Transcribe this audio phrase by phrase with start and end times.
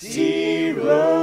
[0.00, 1.19] Toby,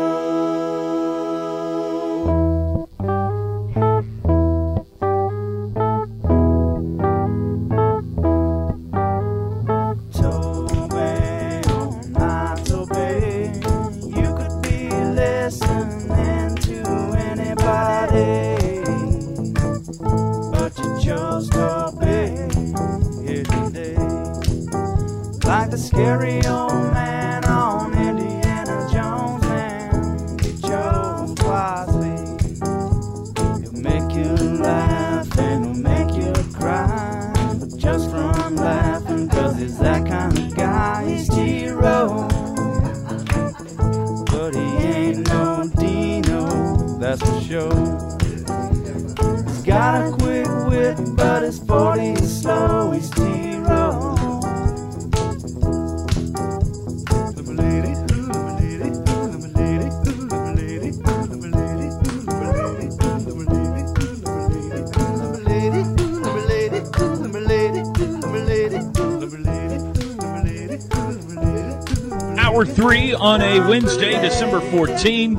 [73.77, 75.37] Wednesday, December 14.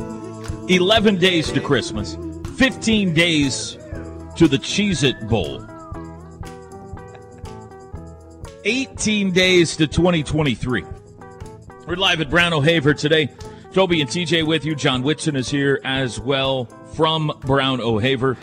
[0.68, 2.16] 11 days to Christmas,
[2.56, 3.76] 15 days
[4.36, 5.66] to the Cheez It Bowl,
[8.64, 10.84] 18 days to 2023.
[11.84, 13.28] We're live at Brown O'Haver today.
[13.72, 14.76] Toby and TJ with you.
[14.76, 18.36] John Whitson is here as well from Brown O'Haver.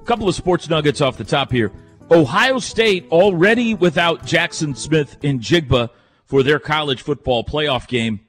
[0.00, 1.72] A couple of sports nuggets off the top here.
[2.12, 5.90] Ohio State already without Jaxon Smith-Njigba
[6.24, 8.20] for their college football playoff game,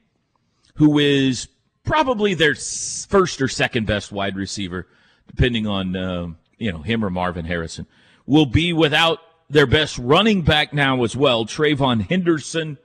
[0.80, 1.49] who is
[1.83, 4.88] probably their first or second best wide receiver,
[5.27, 6.27] depending on uh,
[6.58, 7.86] you know him or Marvin Harrison,
[8.25, 12.77] will be without their best running back now as well, TreVeyon Henderson.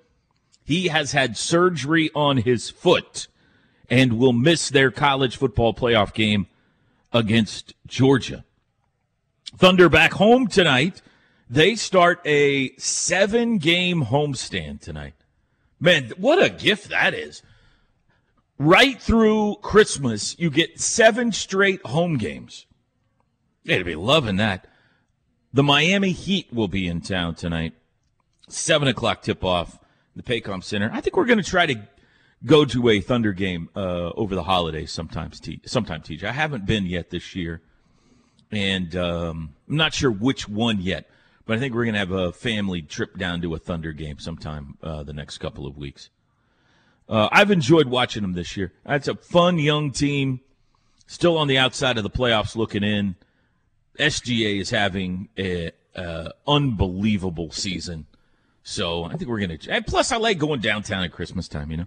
[0.65, 3.29] He has had surgery on his foot
[3.89, 6.49] and will miss their college football playoff game
[7.13, 8.45] against Georgia.
[9.57, 11.01] Thunder back home tonight.
[11.49, 15.15] They start a seven game homestand tonight.
[15.79, 17.43] Man, what a gift that is.
[18.59, 22.67] Right through Christmas, you get seven straight home games.
[23.65, 24.69] They'd be loving that.
[25.53, 27.75] The Miami Heat will be in town tonight.
[28.49, 29.79] Seven o'clock tip off,
[30.15, 30.91] the Paycom Center.
[30.93, 31.81] I think we're going to try to
[32.45, 35.41] go to a Thunder game uh, over the holidays sometimes.
[35.41, 36.25] T- sometime, TJ.
[36.25, 37.63] I haven't been yet this year,
[38.53, 41.09] and um, I'm not sure which one yet.
[41.47, 44.19] But I think we're going to have a family trip down to a Thunder game
[44.19, 46.11] sometime uh, the next couple of weeks.
[47.09, 48.73] Uh, I've enjoyed watching them this year.
[48.87, 50.41] It's a fun young team,
[51.07, 53.17] still on the outside of the playoffs looking in.
[53.99, 55.71] SGA is having an
[56.47, 58.07] unbelievable season.
[58.63, 59.71] So I think we're going to.
[59.71, 61.87] And plus, I like going downtown at Christmas time, you know?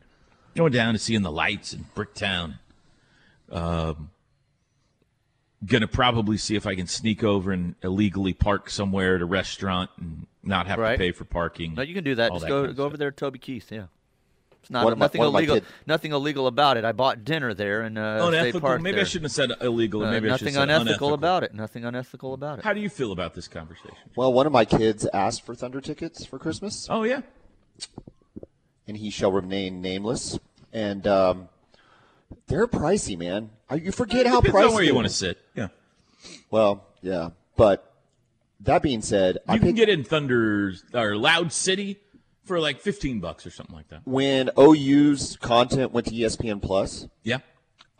[0.55, 2.59] Going down and seeing the lights in Bricktown.
[3.51, 4.11] Um,
[5.65, 9.25] going to probably see if I can sneak over and illegally park somewhere at a
[9.25, 10.91] restaurant and not have Right.
[10.93, 11.73] to pay for parking.
[11.73, 12.31] No, you can do that.
[12.31, 13.71] Just that go kind of go over there, to Toby Keith.
[13.71, 13.85] Yeah,
[14.67, 15.61] it's not One nothing one my illegal.
[15.85, 16.83] Nothing illegal about it.
[16.83, 18.59] I bought dinner there and uh, Oh, stayed unethical.
[18.59, 20.03] parked Maybe I shouldn't have said illegal.
[20.03, 21.13] Uh, maybe I should nothing said unethical unethical.
[21.13, 21.53] about it.
[21.53, 22.65] Nothing unethical about it.
[22.65, 23.95] How do you feel about this conversation?
[24.17, 27.21] Well, one of my kids asked for Thunder tickets for Christmas, Oh yeah,
[28.87, 30.37] and he shall remain nameless.
[30.73, 31.49] And um,
[32.47, 33.51] they're pricey, man.
[33.73, 34.67] You forget how Depends pricey.
[34.69, 35.37] on where you want to sit.
[35.55, 35.67] Yeah,
[36.51, 37.93] Well, yeah, but
[38.61, 41.99] that being said, I you can picked, get in Thunder's or Loud City
[42.47, 44.01] for like fifteen bucks or something like that.
[44.05, 47.39] when OU's content went to ESPN Plus, Yeah.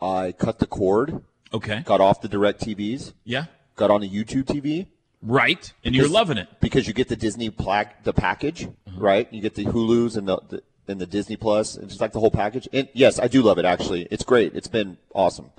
[0.00, 1.22] I cut the cord,
[1.52, 1.82] Okay.
[1.84, 3.44] got off the direct TVs, Yeah.
[3.76, 4.86] got on the YouTube TV
[5.20, 5.72] Right.
[5.84, 6.48] And you're loving it.
[6.60, 9.00] because you get the Disney plaque, the package, uh-huh.
[9.00, 9.32] right?
[9.32, 12.20] You get the Hulu's and the, the and the Disney Plus, and just like the
[12.20, 12.66] whole package.
[12.72, 13.64] And yes, I do love it.
[13.66, 14.54] Actually, it's great.
[14.54, 15.50] It's been awesome.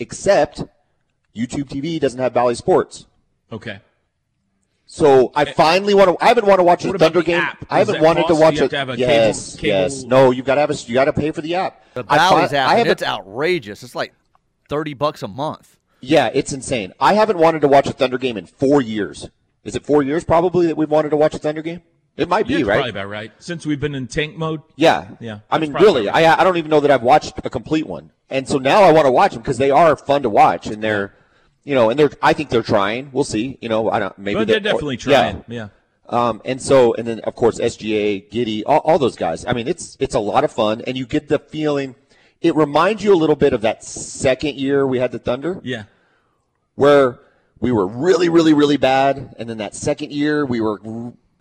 [0.00, 0.64] Except
[1.36, 3.06] YouTube TV doesn't have Bally Sports.
[3.52, 3.78] Okay.
[4.94, 6.22] So I finally want to.
[6.22, 7.40] I haven't want to watch a Thunder the game.
[7.40, 7.64] app?
[7.70, 8.70] I haven't that wanted to watch You have it.
[8.72, 9.96] to have a yes, cable- yes.
[10.02, 10.74] cable- No, you got to have a.
[10.74, 11.82] You got to pay for the app.
[11.94, 13.82] The I Bally's fi- app, I haven't- it's outrageous.
[13.82, 14.12] It's like
[14.68, 15.78] thirty bucks a month.
[16.02, 16.92] Yeah, it's insane.
[17.00, 19.30] I haven't wanted to watch a Thunder game in four years.
[19.64, 21.80] Is it four years probably that we've wanted to watch a Thunder game?
[22.18, 22.74] It might be, Yeah, it's right?
[22.74, 23.32] probably about right.
[23.38, 24.60] Since we've been in tank mode.
[24.76, 25.06] Yeah.
[25.20, 26.26] Yeah, I mean, really, right.
[26.26, 28.10] I, I don't even know that I've watched a complete one.
[28.28, 30.82] And so now I want to watch them because they are fun to watch and
[30.84, 31.14] they're,
[31.64, 33.10] you know, and they're, I think they're trying.
[33.12, 33.58] We'll see.
[33.60, 35.44] You know, I don't, maybe But they're they're- definitely or- trying.
[35.48, 35.68] Yeah.
[36.08, 39.46] Um, and so, and then of course SGA, Giddey, all, all those guys.
[39.46, 41.94] I mean, it's it's a lot of fun, and you get the feeling.
[42.42, 45.84] It reminds you a little bit of that second year we had the Thunder, Yeah.
[46.74, 47.20] where
[47.60, 50.80] we were really, really, really bad, and then that second year we were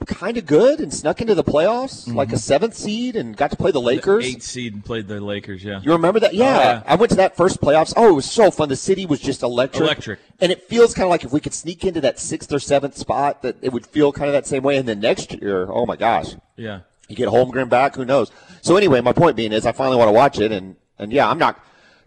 [0.05, 2.37] kind of good and snuck into the playoffs, like a mm-hmm.
[2.37, 4.25] seventh seed, and got to play the Lakers.
[4.25, 5.63] Eighth seed and played the Lakers.
[5.63, 5.81] Yeah.
[5.81, 6.31] You remember that?
[6.31, 6.57] Oh, yeah.
[6.57, 6.83] yeah.
[6.85, 7.93] I went to that first playoffs.
[7.95, 8.69] Oh, it was so fun.
[8.69, 9.83] The city was just electric.
[9.83, 10.19] Electric.
[10.39, 12.97] And it feels kind of like if we could sneak into that sixth or seventh
[12.97, 14.77] spot, that it would feel kind of that same way.
[14.77, 16.81] And then next year, oh my gosh, Yeah.
[17.07, 17.95] you get Holmgren back.
[17.95, 18.31] Who knows?
[18.61, 21.29] So anyway, my point being is, I finally want to watch it, and and yeah,
[21.29, 21.59] I'm not.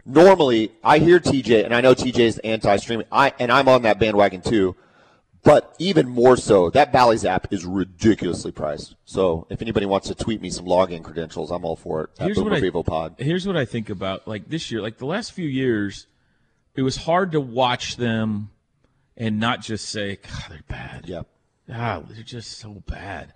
[0.05, 3.07] Normally, I hear TJ, and I know TJ is anti-streaming.
[3.11, 4.75] I and I'm on that bandwagon too.
[5.45, 8.95] But even more so, that Bally's app is ridiculously priced.
[9.05, 12.09] So if anybody wants to tweet me some login credentials, I'm all for it.
[12.19, 13.15] Here's what I- Pod.
[13.19, 16.07] Here's what I think about like this year, like the last few years,
[16.75, 18.49] it was hard to watch them
[19.15, 21.05] and not just say, God, they're bad.
[21.07, 21.21] Yeah.
[21.71, 23.31] Ah, they're just so bad.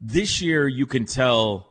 [0.00, 1.70] This year you can tell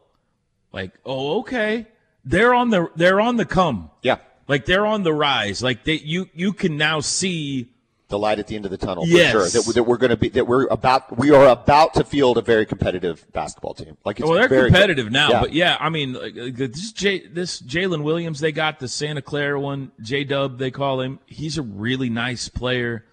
[0.72, 1.86] like, oh, okay.
[2.26, 3.92] They're on the they're on the come.
[4.02, 4.18] Yeah.
[4.48, 5.62] Like they're on the rise.
[5.62, 7.70] Like they you you can now see
[8.14, 9.32] the light at the end of the tunnel Yes.
[9.34, 9.64] for sure.
[9.64, 12.42] That, that we're going to be that we're about we are about to field a
[12.42, 13.98] very competitive basketball team.
[14.06, 15.40] Like it's well, they're very competitive now, Yeah.
[15.42, 16.14] but yeah, I mean,
[16.54, 21.02] this J, this Jalen Williams, they got the Santa Clara one, J Dub, they call
[21.02, 21.20] him.
[21.26, 23.06] He's a really nice player.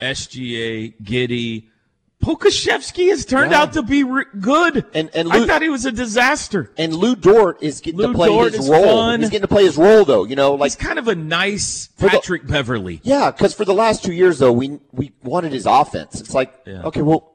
[0.00, 1.68] SGA, Giddey,
[2.22, 4.84] Pokusevski has turned out to be re- good.
[4.94, 6.70] And- and I thought he was a disaster.
[6.78, 8.84] and Lu Dort is getting Lou to play Dort his role.
[8.84, 9.20] fun.
[9.20, 10.24] He's getting to play his role though.
[10.24, 13.00] You know, like He's kind of a nice the- Patrick Beverley.
[13.02, 16.20] yeah, because for the last two years though, we we wanted his offense.
[16.20, 16.82] It's like Yeah.
[16.84, 17.32] okay, well,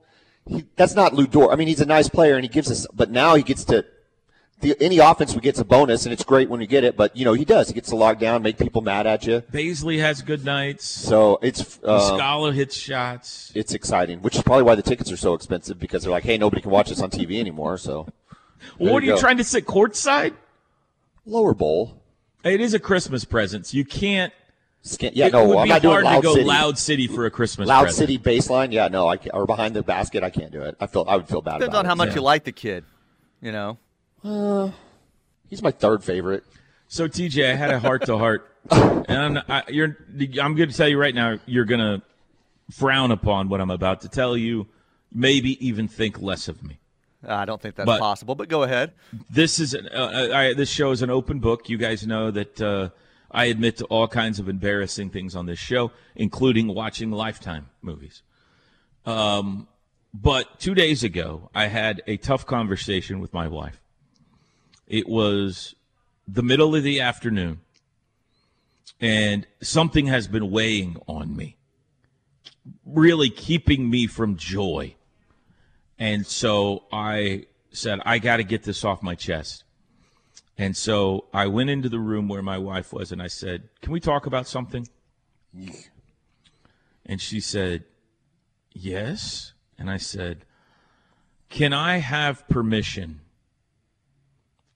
[0.48, 1.51] he, that's not Lu Dort.
[1.51, 3.86] I mean, he's a nice player and he gives us, but now he gets to.
[4.59, 6.98] The, any offense we get's a bonus, and it's great when you get it.
[6.98, 7.68] But you know he does.
[7.68, 9.42] He gets to log down, make people mad at you.
[9.51, 10.83] Bazley has good nights.
[10.86, 13.51] So it's uh, Scala hits shots.
[13.54, 16.39] it's exciting, which is probably why the tickets are so expensive because they're like, hey,
[16.39, 17.77] nobody can watch this on TV anymore.
[17.77, 18.07] So
[18.80, 19.21] Well, what are you you go.
[19.21, 20.33] trying to sit courtside?
[21.25, 22.01] lower bowl.
[22.44, 23.68] It is a Christmas present.
[23.68, 24.33] So you can't.
[24.81, 26.45] Scan- yeah, it no, would I'm be not doing hard loud to go city.
[26.45, 27.98] loud city for a Christmas Loud present.
[28.10, 28.71] city baseline.
[28.71, 30.24] Yeah, no, I can't, or behind the basket.
[30.24, 30.77] I can't do it.
[30.80, 31.95] I feel I would feel bad Depends about on how it.
[31.98, 32.15] much Yeah.
[32.15, 32.86] you like the kid.
[33.42, 33.77] You know.
[35.50, 36.44] He's my third favorite.
[36.88, 39.97] So TJ, I had a heart to heart, and I, you're.
[40.41, 42.01] I'm going to tell you right now, you're going to
[42.71, 44.68] frown upon what I'm about to tell you.
[45.13, 46.79] Maybe even think less of me.
[47.25, 48.94] I don't think that's But- possible, but go ahead.
[49.29, 51.69] This is an, uh, I, this show is an open book.
[51.69, 52.89] You guys know that uh,
[53.31, 58.21] I admit to all kinds of embarrassing things on this show, including watching Lifetime movies.
[59.06, 59.68] Um,
[60.13, 63.79] but two days ago, I had a tough conversation with my wife.
[64.88, 65.75] It was
[66.28, 67.60] the middle of the afternoon,
[69.01, 71.57] and something has been weighing on me,
[72.86, 74.95] really keeping me from joy.
[76.00, 79.63] And so I said, I got to get this off my chest.
[80.57, 83.92] And so I went into the room where my wife was and I said, Can
[83.92, 84.88] we talk about something?
[87.06, 87.84] And she said,
[88.74, 89.54] Yes.
[89.78, 90.45] And I said,
[91.50, 93.22] Can I have permission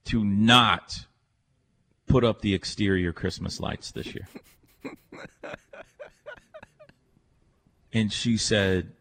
[0.06, 1.06] to not
[2.06, 4.28] put up the exterior Christmas lights this year?
[7.92, 8.92] and she said,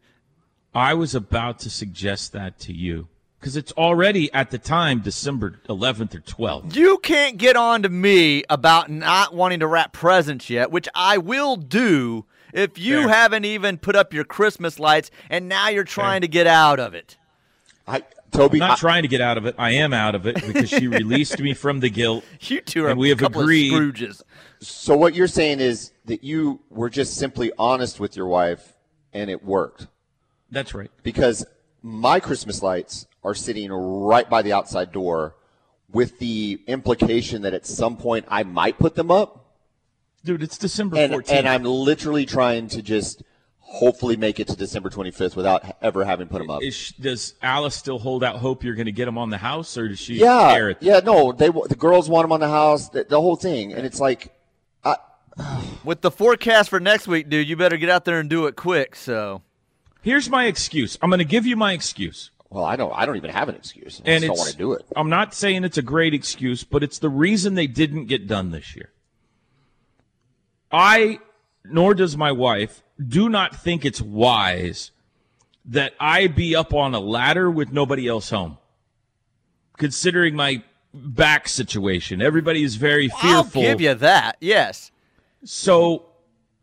[0.74, 3.08] I was about to suggest that to you
[3.40, 6.76] because it's already at the time December 11th or 12th.
[6.76, 11.18] You can't get on to me about not wanting to wrap presents yet, which I
[11.18, 13.10] will do if you Fair.
[13.10, 16.94] haven't even put up your Christmas lights and now you're trying to get out of
[16.94, 17.18] it.
[17.88, 19.56] I Toby, I'm not I- trying to get out of it.
[19.58, 22.24] I am out of it because she released me from the guilt.
[22.42, 24.22] You two are And we have a couple agreed- of Scrooges.
[24.62, 28.74] so what you're saying is that you were just simply honest with your wife,
[29.14, 29.88] and it worked
[30.50, 30.90] That's right.
[31.04, 31.46] because
[31.84, 35.36] my Christmas lights are sitting right by the outside door,
[35.92, 39.46] with the implication that at some point I might put them up.
[40.24, 41.32] Dude, it's December and 14th.
[41.32, 43.24] and I'm literally trying to just
[43.74, 46.62] hopefully make it to December 25th without ever having put them up.
[46.62, 49.38] Is she- does Alice still hold out hope you're going to get them on the
[49.38, 52.40] house, or does she Yeah, care at yeah, no, they the girls want them on
[52.42, 54.34] the house, the, the whole thing, and it's like,
[54.84, 54.98] I,
[55.84, 58.56] With the forecast for next week, dude, you better get out there and do it
[58.56, 58.96] quick.
[58.96, 59.42] So
[60.02, 60.98] Here's my excuse.
[61.02, 62.32] I'm going to give you my excuse.
[62.50, 64.02] well, I don't, I don't even have an excuse.
[64.06, 64.86] I and just don't want to do it.
[64.96, 68.52] I'm not saying it's a great excuse, but it's the reason they didn't get done
[68.52, 68.92] this year.
[70.72, 71.20] I,
[71.66, 74.92] nor does my wife, do not think it's wise
[75.66, 78.58] that I be up on a ladder with nobody else home.
[79.78, 80.64] Considering my
[80.94, 83.62] back situation, everybody is very fearful.
[83.62, 84.38] I'll give you that.
[84.40, 84.92] Yes.
[85.44, 86.08] So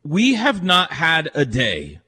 [0.04, 2.00] we have not had a day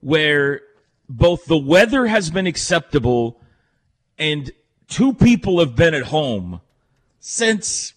[0.00, 0.62] where
[1.08, 3.40] both the weather has been acceptable
[4.18, 4.50] and
[4.88, 6.60] two people have been at home
[7.18, 7.94] since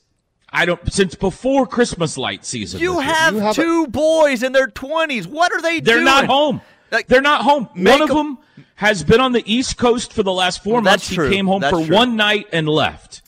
[0.53, 2.79] I don't since before Christmas light season.
[2.79, 5.27] You have, You have a- two boys in their twenties.
[5.27, 5.83] What are they doing?
[5.83, 6.05] They're doing?
[6.05, 6.61] not home.
[6.91, 7.69] Like, They're not home.
[7.73, 8.37] make One of them
[8.75, 11.07] has been on the East Coast for the last four Well, months.
[11.07, 11.31] that's He true.
[11.31, 11.95] came home That's for true.
[11.95, 13.23] one night and left.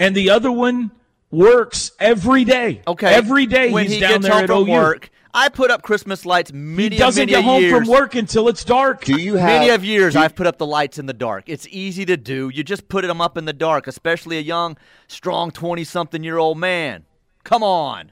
[0.00, 0.90] And the other one
[1.30, 2.82] works every day.
[2.88, 3.06] Okay.
[3.14, 4.72] Every day when he's he down gets there home at from OU.
[4.72, 7.78] work, I put up Christmas lights many He doesn't many get home years.
[7.78, 9.04] from work until it's dark.
[9.04, 11.44] Do you have Many of years I've put up the lights in the dark.
[11.46, 12.50] It's easy to do.
[12.52, 14.76] You just put them up in the dark, especially a young,
[15.06, 17.04] strong 20-something year old man.
[17.44, 18.10] Come on.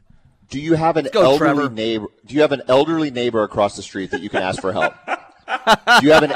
[0.51, 1.75] Do you have an go, elderly Trevor.
[1.75, 2.07] neighbor?
[2.25, 4.95] Do you have an elderly neighbor across the street that you can ask for help?
[5.09, 6.31] do you have an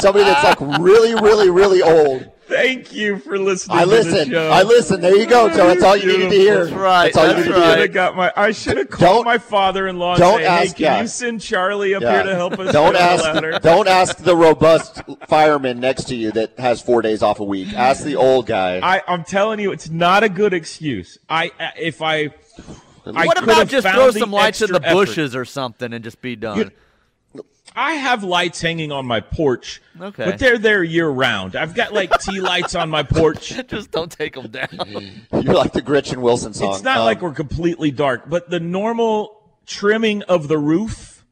[0.00, 2.31] somebody that's like really, really, really old?
[2.52, 3.78] Thank you for listening.
[3.78, 4.36] I listen.
[4.36, 5.00] I listen.
[5.00, 5.68] There you go, Joe.
[5.68, 6.64] That's all you needed to hear.
[6.66, 7.04] That's right.
[7.12, 7.86] That's all That's you needed I to should hear.
[7.86, 8.32] have got my.
[8.36, 10.16] I should have Don't- called my father-in-law.
[10.16, 11.00] don't say, ask- Hey, can yeah.
[11.02, 12.12] you send Charlie up Yeah.
[12.14, 12.72] here to help us?
[12.72, 13.24] Don't fill the ask.
[13.24, 17.44] ladder?" Don't ask the robust fireman next to you that has four days off a
[17.44, 17.72] week.
[17.74, 18.80] Ask the old guy.
[18.82, 21.18] I, I'm telling you, it's not a good excuse.
[21.28, 22.30] I if I.
[23.04, 24.94] I what could about have just throw some lights in the extra effort.
[25.06, 26.70] bushes or something and just be done?
[27.74, 30.24] I have lights hanging on my porch, Okay.
[30.24, 31.56] but they're there year round.
[31.56, 33.54] I've got like tea lights on my porch.
[33.68, 34.68] just don't take them down.
[35.32, 36.74] You're like the Gretchen Wilson song.
[36.74, 41.24] It's not Um, like we're completely dark, but the normal trimming of the roof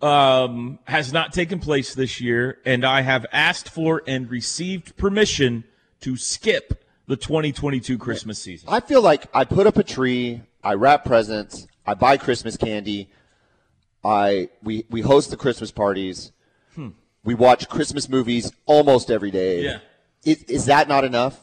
[0.00, 5.64] um, has not taken place this year, and I have asked for and received permission
[6.02, 8.68] to skip the 2022 Christmas season.
[8.70, 13.08] I feel like I put up a tree, I wrap presents, I buy Christmas candy,
[14.04, 16.32] I we we host the Christmas parties,
[17.24, 19.62] we watch Christmas movies almost every day.
[19.64, 19.78] Yeah.
[20.24, 21.38] Is, is that not enough?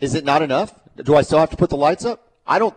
[0.00, 0.74] Is it not enough?
[0.96, 2.32] Do I still have to put the lights up?
[2.46, 2.76] I don't.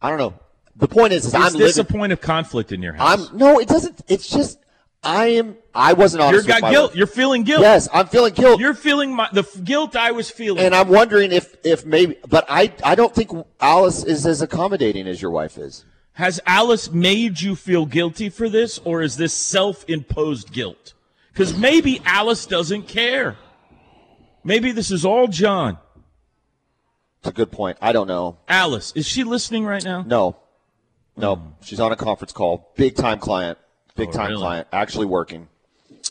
[0.00, 0.34] I don't know.
[0.76, 1.90] The point is, is Is I'm this living.
[1.94, 3.28] a point of conflict in your house?
[3.28, 3.58] I'm no.
[3.58, 4.00] It doesn't.
[4.08, 4.58] It's just
[5.02, 5.56] I am.
[5.74, 6.46] I wasn't honest.
[6.46, 6.90] You're got guilt.
[6.92, 6.96] wife.
[6.96, 7.60] You're feeling guilt.
[7.62, 8.60] Yes, I'm feeling guilt.
[8.60, 10.64] You're feeling my, the f- guilt I was feeling.
[10.64, 15.06] and I'm wondering if if maybe, but I I don't think Alice is as accommodating
[15.06, 15.84] as your wife is.
[16.20, 20.92] Has Alice made you feel guilty for this, or is this self imposed guilt?
[21.32, 23.38] Because maybe Alice doesn't care.
[24.44, 25.78] Maybe this is all John.
[27.20, 27.78] It's a good point.
[27.80, 28.36] I don't know.
[28.48, 30.02] Alice, is she listening right now?
[30.02, 30.36] No,
[31.16, 31.36] no.
[31.36, 31.48] Hmm.
[31.62, 32.70] She's on a conference call.
[32.76, 33.56] Big time client.
[33.96, 34.42] Big Oh, time really?
[34.42, 34.68] client.
[34.74, 35.48] Actually working.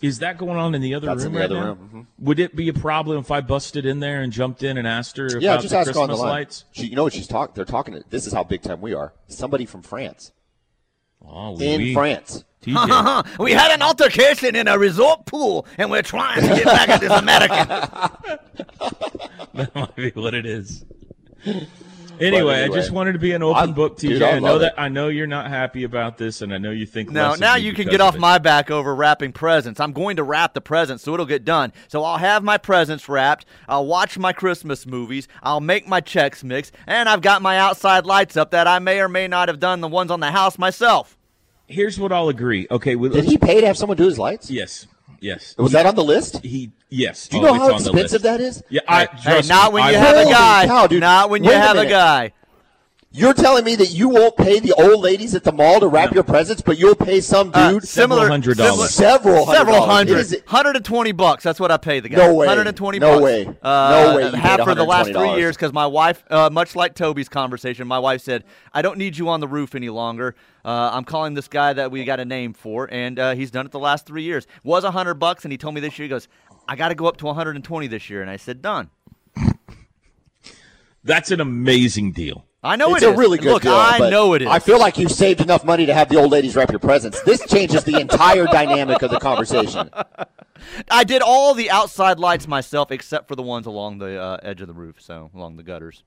[0.02, 1.66] Is that going on in the other That's room in the right other now?
[1.74, 2.26] room, mhm.
[2.26, 5.18] Would it be a problem if I busted in there and jumped in and asked
[5.18, 6.30] her about Yeah, just the ask Christmas on the line.
[6.30, 6.66] lights?
[6.72, 7.54] She, you know what she's talking?
[7.56, 7.94] They're talking.
[7.96, 9.14] To, this is how big time we are.
[9.28, 10.32] Somebody from France.
[11.26, 11.94] Oh, In oui.
[11.94, 12.44] France.
[12.66, 17.02] We had an altercation in a resort pool, and we're trying to get back at
[17.02, 17.68] this American.
[19.56, 20.84] that might be what it is.
[22.20, 24.00] Anyway, I just wanted to be an open I- book, TJ.
[24.10, 24.82] dude, I I know love that it.
[24.82, 27.56] I know you're not happy about this, and I know you think No, less now
[27.56, 28.20] me you can get of off it.
[28.20, 29.80] my back over wrapping presents.
[29.80, 31.72] I'm going to wrap the presents, so it'll get done.
[31.88, 33.46] So I'll have my presents wrapped.
[33.68, 35.28] I'll watch my Christmas movies.
[35.42, 39.00] I'll make my checks mix, and I've got my outside lights up that I may
[39.00, 41.18] or may not have done the ones on the house myself.
[41.68, 42.66] Here's what I'll agree.
[42.72, 44.50] Okay, well, Did he pay to have someone do his lights?
[44.50, 44.88] Yes,
[45.22, 45.56] yes.
[45.58, 46.44] Was that on the list?
[46.44, 47.28] He yes.
[47.28, 48.64] Do you Oh, know how expensive that is?
[48.70, 50.66] Yeah, I Hey, not me, when I you have a guy.
[50.68, 51.02] cow, dude.
[51.02, 52.34] Not when you have a guy.
[53.12, 56.14] You're telling me that you won't pay the old ladies at the mall to wrap
[56.14, 58.92] your presents, but you'll pay some Uh, dude similar, Several hundred dollars.
[58.92, 59.92] several hundred Several dollars.
[59.92, 60.18] hundred.
[60.18, 61.44] It is- 120 bucks.
[61.44, 62.18] That's what I pay the guy.
[62.18, 62.46] No way.
[62.46, 63.24] 120 No bucks.
[63.24, 63.48] way.
[63.64, 66.76] Uh, No way you Half for the last three years because my wife, uh, much
[66.76, 68.44] like Toby's conversation, my wife said,
[68.76, 70.36] I don't need you on the roof any longer.
[70.70, 73.66] Uh, I'm calling this guy that we got a name for, and uh, he's done
[73.66, 74.46] it the last three years.
[74.64, 76.28] Was a 100 bucks, and he told me this year, he goes,
[76.68, 78.22] I got to go up to 120 this year.
[78.22, 78.92] And I said, done.
[81.04, 82.46] That's an amazing deal.
[82.62, 83.18] I know it's it a is.
[83.18, 83.74] really good Look, deal.
[83.74, 84.48] I know it is.
[84.48, 87.20] I feel like you've saved enough money to have the old ladies wrap your presents.
[87.24, 89.90] This changes the entire dynamic of the conversation.
[90.92, 94.62] I did all the outside lights myself except for the ones along the uh, edge
[94.62, 96.04] of the roof, so along the gutters.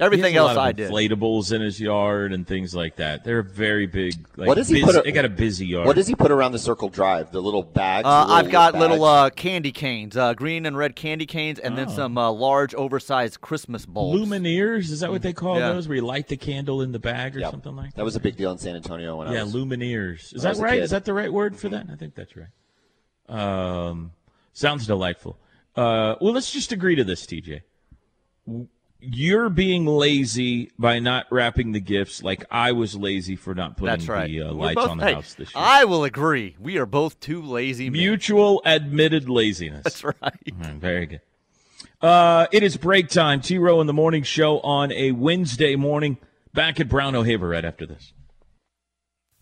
[0.00, 0.90] Everything He has a else lot I did.
[0.90, 3.22] Inflatables in his yard and things like that.
[3.22, 4.14] They're very big.
[4.36, 5.86] Like, What does he busy, put a- They got a busy yard.
[5.86, 7.30] What does he put around the circle drive?
[7.30, 8.04] The little bags.
[8.04, 8.80] Uh, little I've got bags?
[8.88, 11.76] little uh, candy canes, uh, green and red candy canes, and Oh.
[11.76, 14.18] then some uh, large, oversized Christmas bulbs.
[14.20, 14.90] Lumineers?
[14.90, 15.72] Is that what they call Yeah.
[15.74, 15.86] those?
[15.86, 17.52] Where you light the candle in the bag or Yep.
[17.52, 17.96] something like that?
[17.98, 19.36] That was a big deal in San Antonio when I was.
[19.38, 19.54] Yeah, was.
[19.54, 20.34] Lumineers.
[20.34, 20.80] Is that right?
[20.80, 21.86] Is that the right word for that?
[21.92, 22.48] I think that's right.
[23.28, 24.10] Um,
[24.54, 25.38] sounds delightful.
[25.76, 27.60] Uh, well, let's just agree to this, TJ.
[29.04, 33.76] W- You're being lazy by not wrapping the gifts, like I was lazy for not
[33.76, 34.26] putting That's right.
[34.30, 35.62] the uh, lights both- on the hey, house this year.
[35.64, 36.56] I will agree.
[36.58, 38.00] We are both too lazy men.
[38.00, 39.82] Mutual admitted laziness.
[39.84, 40.16] That's right.
[40.46, 41.20] Mm, Very good.
[42.00, 43.40] Uh, it is break time.
[43.40, 46.18] T Row in the morning show on a Wednesday morning.
[46.52, 48.12] Back at Brown O'Haver right after this.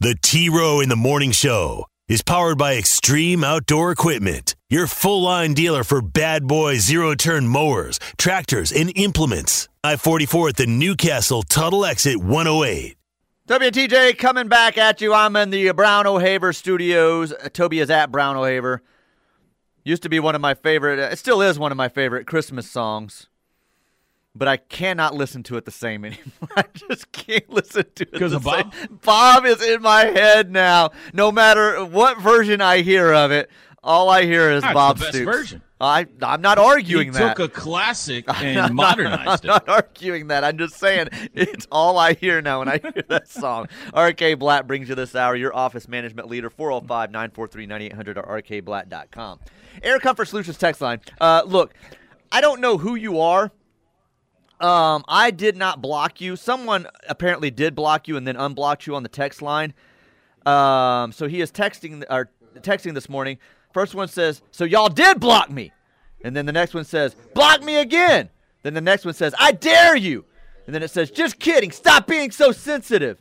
[0.00, 5.23] The T Row in the Morning Show is powered by Extreme Outdoor Equipment, your full
[5.23, 9.69] line dealer for bad boy zero turn mowers, tractors, and implements.
[9.85, 12.97] I 44 at the Newcastle Tuttle Exit 108.
[13.49, 15.12] WTJ coming back at you.
[15.12, 17.33] I'm in the Brown O'Haver studios.
[17.33, 18.81] Uh, Toby is at Brown O'Haver.
[19.85, 20.99] Used to be one of my favorite.
[20.99, 23.29] It still is one of my favorite Christmas songs.
[24.35, 26.49] But I cannot listen to it the same anymore.
[26.57, 28.12] I just can't listen to it.
[28.12, 28.73] Because of Bob?
[28.73, 29.00] same.
[29.05, 30.93] Bob is in my head now.
[31.12, 33.50] No matter what version I hear of it,
[33.83, 35.37] all I hear is That's Bob the best Stoops.
[35.37, 35.62] version.
[35.81, 37.37] I, I'm not arguing he that.
[37.37, 39.67] took a classic and modernized I'm it.
[39.67, 40.45] not arguing that.
[40.45, 43.67] I'm just saying it's all I hear now when I hear that song.
[43.97, 49.41] RK Blatt brings you this hour, your office management leader, 405 943 9800 or rkblatt.com.
[49.83, 51.01] Air Comfort Solutions text line.
[51.21, 51.75] Uh, look,
[52.31, 53.51] I don't know who you are.
[54.61, 56.37] Um, I did not block you.
[56.37, 59.75] Someone apparently did block you and then unblocked you on the text line.
[60.47, 63.39] Um, so he is texting or texting this morning.
[63.73, 65.73] First one says, "So y'all did block me,"
[66.25, 68.29] and then the next one says, "Block me again."
[68.62, 70.25] Then the next one says, "I dare you,"
[70.67, 71.71] and then it says, "Just kidding.
[71.71, 73.19] Stop being so sensitive."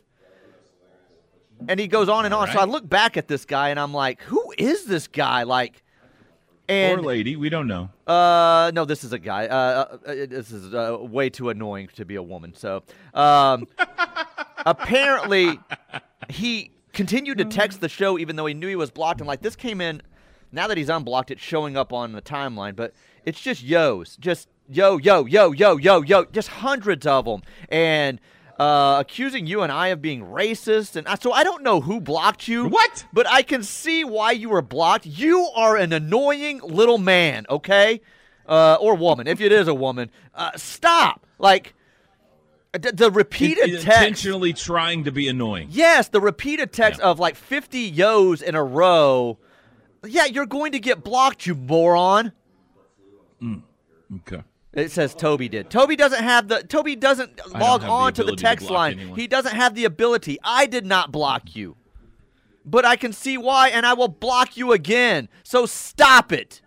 [1.68, 2.48] And he goes on and on.
[2.50, 5.82] So I look back at this guy and I'm like, "Who is this guy?" Like,
[6.68, 7.88] and or lady, we don't know.
[8.06, 9.46] uh, no, this is a guy.
[9.46, 12.54] Uh, uh, uh, this is uh, way too annoying to be a woman.
[12.54, 12.82] So,
[13.14, 13.66] um,
[14.66, 15.58] apparently,
[16.28, 19.20] he continued to text the show even though he knew he was blocked.
[19.20, 20.02] And like this came in,
[20.52, 22.76] now that he's unblocked, it's showing up on the timeline.
[22.76, 22.94] But
[23.24, 28.20] it's just yo's, just yo, yo, yo, yo, yo, yo, just hundreds of them, and
[28.58, 30.94] uh, accusing you and I of being racist.
[30.96, 32.68] And I, so I don't know who blocked you.
[32.68, 33.06] What?
[33.12, 35.06] But I can see why you were blocked.
[35.06, 38.00] You are an annoying little man, okay?
[38.46, 40.10] Uh, or woman, if it is a woman.
[40.34, 41.26] Uh, stop.
[41.38, 41.74] Like,
[42.72, 43.86] the, the repeated In- text.
[43.86, 45.68] intentionally trying to be annoying.
[45.70, 47.06] Yes, the repeated text Yeah.
[47.06, 49.38] of like 50 yo's in a row.
[50.04, 52.32] Yeah, you're going to get blocked, you moron.
[53.40, 53.62] Mm,
[54.20, 54.42] okay.
[54.72, 55.70] It says Toby did.
[55.70, 58.98] Toby doesn't have the Toby doesn't log the on to the ability to text line.
[58.98, 59.18] anyone.
[59.18, 60.38] He doesn't have the ability.
[60.42, 61.76] I did not block you.
[62.64, 65.28] But I can see why and I will block you again.
[65.42, 66.62] So stop it.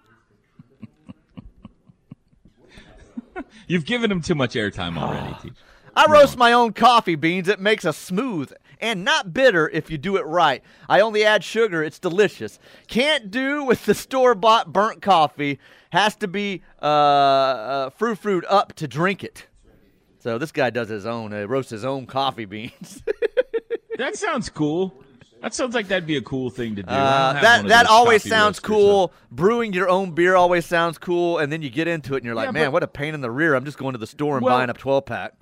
[3.68, 5.54] You've given him too much airtime already.
[5.96, 7.48] I roast my own coffee beans.
[7.48, 10.64] It makes a smooth and not bitter if you do it right.
[10.90, 11.83] I only add sugar.
[11.83, 12.59] It's delicious.
[12.88, 15.59] Can't do with the store bought burnt coffee.
[15.92, 19.48] Has to be uh, uh, fruit fruit up to drink it.
[20.20, 23.03] So this guy does his own, uh, roasts his own coffee beans.
[23.98, 25.03] That sounds cool.
[25.42, 26.90] That sounds like that'd be a cool thing to do.
[26.90, 29.14] Uh, don't have one that that always sounds cool.
[29.31, 32.35] Brewing your own beer always sounds cool, and then you get into it and you're
[32.35, 33.55] like, Yeah, man, but- what a pain in the rear.
[33.55, 35.33] I'm just going to the store and Well- buying a 12 pack.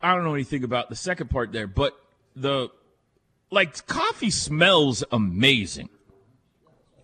[0.00, 1.94] I don't know anything about the second part there, but
[2.34, 2.68] the
[3.50, 5.88] like coffee smells amazing.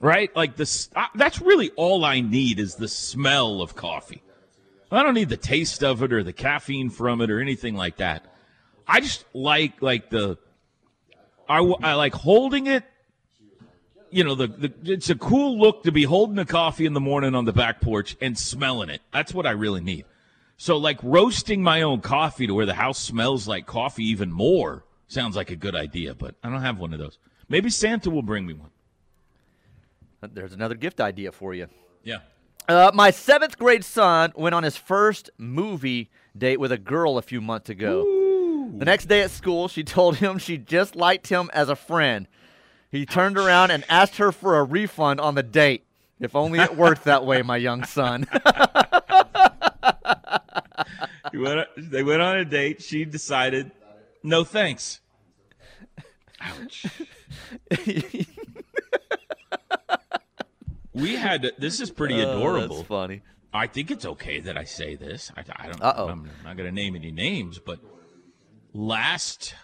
[0.01, 0.35] Right?
[0.35, 4.23] Like this that's really all I need is the smell of coffee.
[4.93, 7.99] I don't need the taste of it or the caffeine from it or anything like
[7.99, 8.25] that.
[8.89, 10.39] I just like like the
[11.49, 12.85] I, I like holding it.
[14.13, 17.01] You know, the, the it's a cool look to be holding a coffee in the
[17.01, 19.03] morning on the back porch and smelling it.
[19.13, 20.05] That's what I really need.
[20.57, 24.85] So, like roasting my own coffee to where the house smells like coffee even more
[25.11, 27.19] sounds like a good idea, but I don't have one of those.
[27.49, 28.71] Maybe Santa will bring me one.
[30.23, 31.67] There's another gift idea for you.
[32.05, 32.19] Yeah.
[32.69, 37.23] Uh, my seventh grade son went on his first movie date with a girl a
[37.23, 38.05] few months ago.
[38.77, 42.29] The next day at school, she told him she just liked him as a friend.
[42.91, 45.85] He turned around and asked her for a refund on the date.
[46.21, 48.27] If only it worked that way, my young son.
[51.33, 52.83] Went, they went on a date.
[52.83, 53.71] She decided,
[54.23, 55.01] no thanks.
[56.41, 56.87] Ouch.
[60.95, 62.77] we had this is pretty adorable.
[62.77, 63.23] Oh, That's funny.
[63.53, 65.33] I think it's okay that I say this.
[65.37, 65.83] I, I don't.
[65.83, 66.09] Uh-oh.
[66.09, 67.81] I'm not going to name any names, but
[68.73, 69.55] last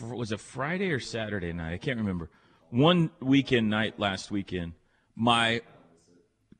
[0.00, 1.72] was it Friday or Saturday night?
[1.72, 2.30] I can't remember.
[2.70, 4.72] One weekend night last weekend,
[5.14, 5.60] my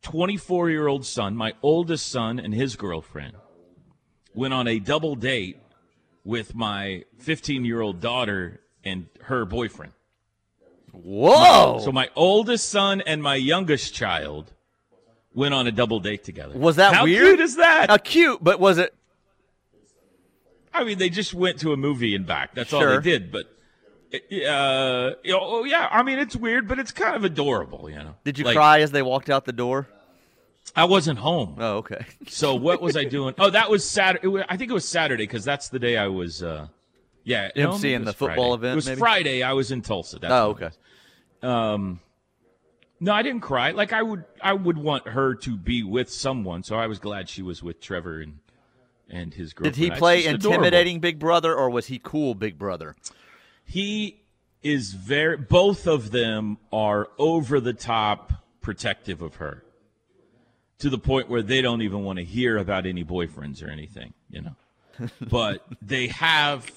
[0.02, 3.34] 24 year old son, my oldest son, and his girlfriend
[4.34, 5.58] went on a double date
[6.24, 9.92] with my 15 year old daughter and her boyfriend.
[10.92, 11.80] Whoa!
[11.84, 14.52] So my oldest son and my youngest child
[15.34, 16.56] went on a double date together.
[16.56, 17.24] Was that How weird?
[17.36, 17.90] cute is that?
[17.90, 18.94] Uh, cute, but was it?
[20.72, 22.54] I mean, they just went to a movie and back.
[22.54, 23.30] That's all they did.
[23.32, 23.46] But,
[24.12, 24.18] uh,
[25.22, 25.88] you know, oh yeah.
[25.90, 27.88] I mean, it's weird, but it's kind of adorable.
[27.90, 28.14] You know.
[28.24, 29.88] Did you Like, cry as they walked out the door?
[30.76, 31.56] I wasn't home.
[31.58, 32.04] Oh, okay.
[32.28, 33.34] So what was I doing?
[33.38, 34.44] Oh, that was Saturday.
[34.48, 36.42] I think it was Saturday because that's the day I was.
[36.42, 36.68] Uh,
[37.22, 38.54] yeah, no, MC maybe in it the football Friday.
[38.54, 38.98] event, It was maybe?
[38.98, 39.42] Friday.
[39.42, 40.18] I was in Tulsa.
[40.18, 40.70] That's Oh, okay.
[41.42, 41.98] was.
[43.00, 43.72] No, I didn't cry.
[43.72, 46.62] Like I would, I would want her to be with someone.
[46.62, 48.38] So I was glad she was with Trevor and
[49.10, 49.74] and his girlfriend.
[49.74, 50.64] Did he play just adorable.
[50.64, 52.96] intimidating Big Brother or was he cool Big Brother?
[53.64, 54.22] He
[54.62, 55.36] is very.
[55.36, 58.32] Both of them are over the top
[58.62, 59.63] protective of her
[60.84, 64.12] to the point where they don't even want to hear about any boyfriends or anything,
[64.28, 64.54] you know.
[65.30, 66.70] but they have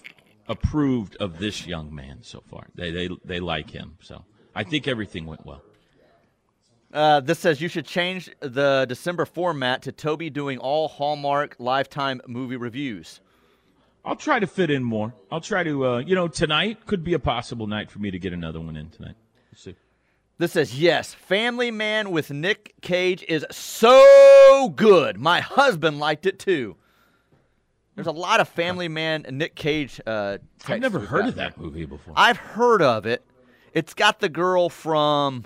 [0.47, 2.67] approved of this young man so far.
[2.73, 3.97] They they they like him.
[4.01, 4.23] So
[4.55, 5.61] I think everything went well.
[6.93, 12.21] Uh, this says you should change the December format to Toby doing all Hallmark Lifetime
[12.27, 13.19] movie reviews.
[14.05, 15.13] I'll try to fit in more.
[15.29, 18.17] I'll try to, uh, you know, tonight could be a possible night for me to
[18.17, 19.15] get another one in tonight.
[19.51, 19.75] Let's see.
[20.39, 25.17] This says yes, Family Man with Nick Cage is so good.
[25.17, 26.75] My husband liked it too.
[27.95, 29.99] There's a lot of Family Man and Nick Cage.
[30.05, 32.13] Uh, I've never heard of that movie before.
[32.15, 33.25] I've heard of it.
[33.73, 35.45] It's got the girl from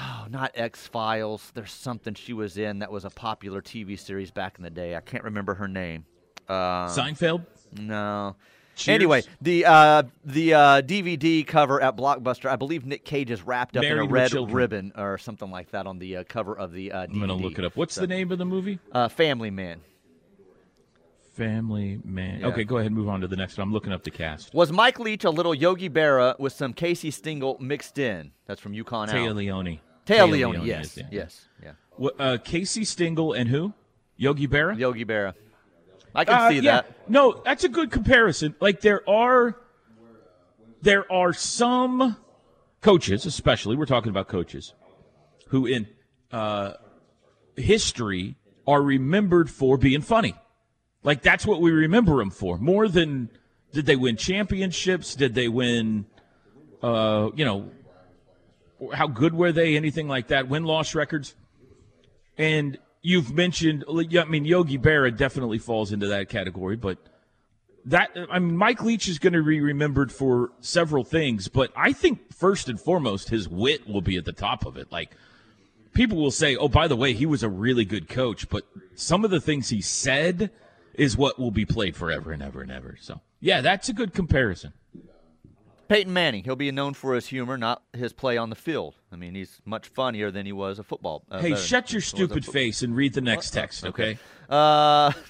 [0.00, 1.52] oh, not X Files.
[1.54, 4.96] There's something she was in that was a popular TV series back in the day.
[4.96, 6.06] I can't remember her name.
[6.48, 7.44] Uh, Seinfeld.
[7.78, 8.36] no.
[8.76, 8.94] Cheers?
[8.94, 13.76] Anyway, the uh, the uh, DVD cover at Blockbuster, I believe Nick Cage is wrapped
[13.76, 16.92] up in a red ribbon or something like that on the uh, cover of the
[16.92, 17.12] uh, DVD.
[17.12, 17.76] I'm gonna look it up.
[17.76, 18.78] What's the name of the movie?
[18.92, 19.80] Uh, Family Man.
[21.34, 22.40] Family Man.
[22.40, 22.46] Yeah.
[22.46, 23.66] Okay, go ahead and move on to the next one.
[23.66, 24.54] I'm looking up the cast.
[24.54, 28.30] Was Mike Leach a little Yogi Berra with some Casey Stengel mixed in?
[28.46, 29.34] That's from Yukon Taya.
[29.34, 29.80] Leone.
[30.06, 31.72] Taya Leone, Leone yes, yes, yeah.
[32.18, 33.72] Uh, Casey Stengel and who?
[34.16, 34.78] Yogi Berra.
[34.78, 35.34] Yogi Berra.
[36.14, 36.82] I can Uh, see yeah.
[36.82, 37.08] that.
[37.10, 38.54] No, that's a good comparison.
[38.60, 39.56] Like there are
[40.82, 42.16] there are some
[42.82, 44.74] coaches, especially we're talking about coaches,
[45.48, 45.88] who in
[46.30, 46.74] uh,
[47.56, 50.34] history are remembered for being funny.
[51.02, 53.30] Like that's what we remember them for, more than
[53.72, 55.14] did they win championships?
[55.14, 56.06] Did they win?
[56.82, 57.70] Uh, you know,
[58.92, 59.76] how good were they?
[59.76, 60.48] Anything like that?
[60.48, 61.34] Win loss records.
[62.36, 66.96] And you've mentioned, I mean, Yogi Berra definitely falls into that category, but
[67.84, 71.92] that, I mean, Mike Leach is going to be remembered for several things, but I
[71.92, 74.90] think first and foremost, his wit will be at the top of it.
[74.90, 75.10] Like,
[75.92, 78.64] people will say, oh, by the way, he was a really good coach, but
[78.94, 80.50] some of the things he said
[80.94, 82.96] is what will be played forever and ever and ever.
[83.02, 84.72] So, yeah, that's a good comparison.
[85.94, 86.42] Peyton Manning.
[86.42, 88.96] He'll be known for his humor, not his play on the field.
[89.12, 91.22] I mean, he's much funnier than he was a football.
[91.30, 94.18] Uh, Hey, better- shut your stupid face and read the next text, okay?
[94.50, 95.12] Uh,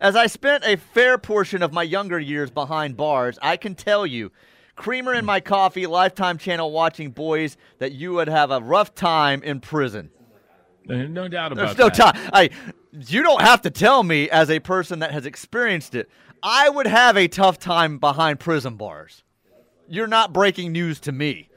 [0.00, 4.06] as I spent a fair portion of my younger years behind bars, I can tell
[4.06, 4.32] you,
[4.74, 9.42] creamer in my coffee, Lifetime channel watching boys, that you would have a rough time
[9.42, 10.10] in prison.
[10.88, 12.14] Uh, No doubt about There's no that.
[12.14, 12.30] time.
[12.32, 12.48] I,
[12.92, 16.10] you don't have to tell me as a person that has experienced it.
[16.42, 19.22] I would have a tough time behind prison bars.
[19.88, 21.48] You're not breaking news to me.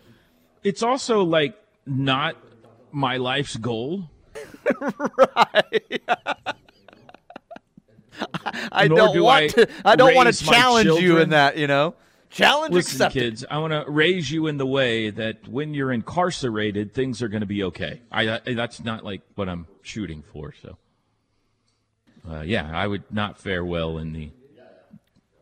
[0.63, 2.35] It's also like not
[2.91, 4.09] my life's goal.
[5.35, 6.01] Right.
[8.71, 9.69] I don't do want I to.
[9.83, 11.57] I don't want to challenge you in that.
[11.57, 11.95] You know,
[12.29, 13.19] challenge Listen, accepted.
[13.19, 17.27] kids, I want to raise you in the way that when you're incarcerated, things are
[17.27, 18.01] going to be okay.
[18.11, 20.53] I, I that's not like what I'm shooting for.
[20.61, 20.77] So,
[22.29, 24.29] uh, yeah, I would not fare well in the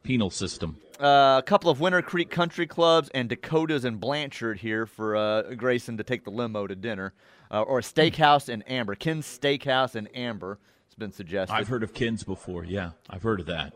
[0.03, 0.77] penal system.
[0.99, 5.53] Uh, a couple of Winter Creek Country Clubs and Dakotas and Blanchard here for uh,
[5.55, 7.13] Grayson to take the limo to dinner,
[7.51, 8.95] uh, or a steakhouse in Amber.
[8.95, 11.53] Ken's Steakhouse in Amber has been suggested.
[11.53, 12.63] I've heard of Kins before.
[12.63, 13.73] Yeah, I've heard of that.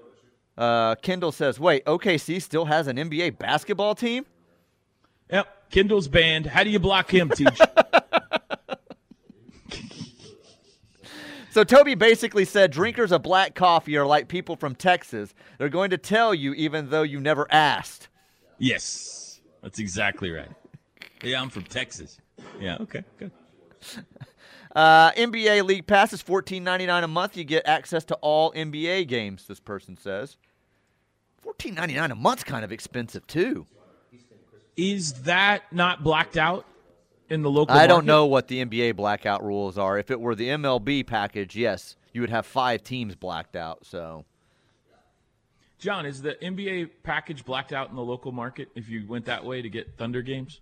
[0.58, 4.26] Uh, Kendall says, "Wait, OKC still has an NBA basketball team."
[5.32, 6.46] Yep, Kendall's banned.
[6.46, 7.60] How do you block him, Teach?
[11.58, 15.34] So Toby basically said drinkers of black coffee are like people from Texas.
[15.58, 18.10] They're going to tell you even though you never asked.
[18.60, 20.52] yes, that's exactly right.
[21.24, 22.20] Yeah, I'm from Texas.
[22.60, 23.32] Yeah, okay, good.
[24.76, 27.36] Uh, NBA League Pass is fourteen ninety nine a month.
[27.36, 29.48] You get access to all NBA games.
[29.48, 30.38] This person says.
[31.42, 33.66] Fourteen ninety nine a month's kind of expensive too.
[34.76, 36.68] Is that not blacked out
[37.30, 37.76] in the local?
[37.76, 39.98] I don't know what the NBA blackout rules are.
[39.98, 43.86] If it were the MLB package, yes, you would have five teams blacked out.
[43.86, 44.26] So
[45.80, 49.46] John, is the NBA package blacked out in the local market if you went that
[49.46, 50.60] way to get Thunder games?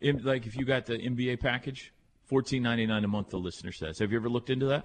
[0.00, 1.92] In, like if you got the NBA package,
[2.26, 3.30] fourteen ninety nine a month.
[3.30, 3.98] The listener says.
[4.00, 4.84] Have you ever looked into that?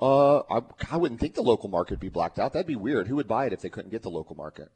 [0.00, 0.62] Uh, I,
[0.92, 2.52] I wouldn't think the local market would be blacked out.
[2.52, 3.08] That'd be weird.
[3.08, 4.70] Who would buy it if they couldn't get the local market?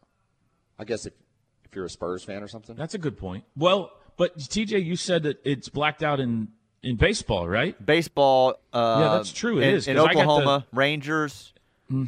[0.78, 1.14] I guess if
[1.64, 2.74] if you're a Spurs fan or something.
[2.74, 3.44] That's a good point.
[3.56, 6.48] Well, but TJ, you said that it's blacked out in
[6.82, 7.74] in baseball, right?
[7.84, 8.54] baseball.
[8.72, 9.58] Uh, Yeah, that's true.
[9.58, 10.66] It in, is, in 'cause I got Oklahoma.
[10.72, 11.52] Rangers,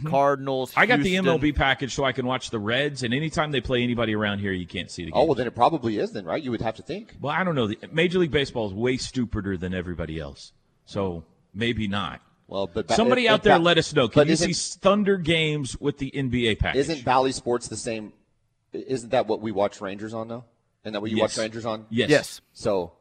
[0.06, 0.72] Cardinals.
[0.76, 3.82] I got the MLB package so I can watch the Reds, and anytime they play
[3.82, 5.20] anybody around here, you can't see the game.
[5.20, 6.42] Oh well, then it probably is then, right?
[6.42, 7.14] You would have to think.
[7.20, 7.66] Well, I don't know.
[7.68, 10.52] The, Major League Baseball is way stupider than everybody else,
[10.84, 12.20] so maybe not.
[12.48, 14.08] Well, but ba- Somebody if- out if there, ba- let us know.
[14.08, 16.80] Can you see Thunder games with the NBA package?
[16.80, 18.12] Isn't Bally Sports the same
[18.72, 20.44] Isn't that what we watch Rangers on though?
[20.86, 21.38] Isn't that what you watch Yes.
[21.38, 21.84] Rangers on?
[21.90, 22.08] Yes.
[22.10, 22.40] Yes.
[22.52, 22.92] So,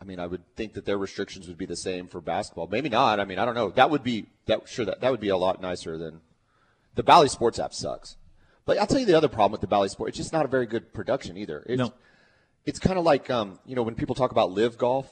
[0.00, 2.66] I mean, I would think that their restrictions would be the same for basketball.
[2.66, 3.20] Maybe not.
[3.20, 3.70] I mean, I don't know.
[3.70, 6.20] That would be that sure that that would be a lot nicer than
[6.96, 8.16] the Bally Sports app sucks.
[8.64, 10.08] But I'll tell you the other problem with the Bally Sport.
[10.08, 11.62] It's just not a very good production either.
[11.66, 11.94] It's, No.
[12.66, 15.08] It's kind of like um, you know when people talk about live golf,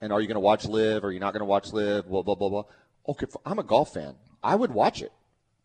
[0.00, 1.04] and are you going to watch live?
[1.04, 2.08] Or are you not going to watch live?
[2.08, 2.64] Blah blah blah blah.
[3.08, 4.16] Okay, I'm a golf fan.
[4.42, 5.12] I would watch it,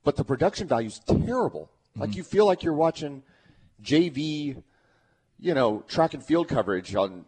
[0.03, 1.71] but the production value is terrible.
[1.95, 3.23] Like you feel like you're watching
[3.83, 4.61] JV
[5.39, 7.25] you know, track and field coverage on,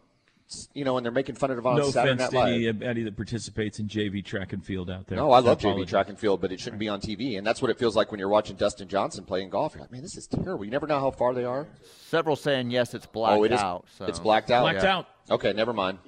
[0.74, 2.82] you know, and they're making fun of it on No Saturday offense Night to Live.
[2.82, 5.16] any, any that participates in JV track and field out there.
[5.16, 7.38] No, I love JV track and field, but it shouldn't be on TV.
[7.38, 9.74] And that's what it feels like when you're watching Dustin Johnson playing golf.
[9.74, 10.64] You're like, man, this is terrible.
[10.64, 11.66] You never know how far they are.
[12.08, 13.60] Several saying yes, it's blacked oh, it is.
[13.60, 13.86] out.
[13.96, 14.04] So.
[14.04, 14.62] It's blacked out.
[14.62, 14.98] Blacked Yeah.
[14.98, 15.08] out.
[15.30, 15.98] Okay, never mind.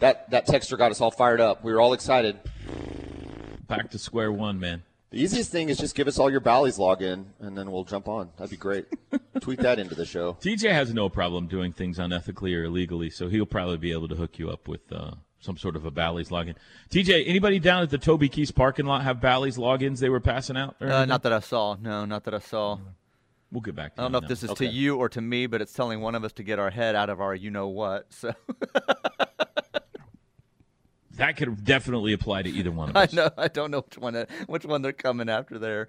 [0.00, 1.62] That that texter got us all fired up.
[1.62, 2.38] We were all excited.
[3.68, 4.82] Back to square one, man.
[5.10, 8.06] The easiest thing is just give us all your Bally's login, and then we'll jump
[8.06, 8.30] on.
[8.36, 8.86] That'd be great.
[9.40, 10.34] Tweet that into the show.
[10.40, 14.14] TJ has no problem doing things unethically or illegally, so he'll probably be able to
[14.14, 16.54] hook you up with uh, some sort of a Bally's login.
[16.90, 20.56] TJ, anybody down at the Toby Keith's parking lot have Bally's logins they were passing
[20.56, 20.76] out?
[20.80, 21.76] or Uh, not that I saw.
[21.80, 22.78] No, not that I saw.
[23.50, 24.66] We'll get back to I don't you know on if that this is Okay.
[24.66, 26.94] to you or to me, but it's telling one of us to get our head
[26.94, 28.06] out of our you know what.
[28.12, 28.32] So
[31.20, 33.12] That could definitely apply to either one of us.
[33.12, 35.88] I know I don't know which one which one they're coming after there.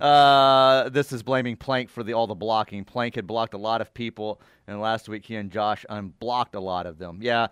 [0.00, 2.84] Uh, this is blaming Plank for the all the blocking.
[2.84, 6.60] Plank had blocked a lot of people, and last week he and Josh unblocked a
[6.60, 7.18] lot of them.
[7.22, 7.48] Yeah,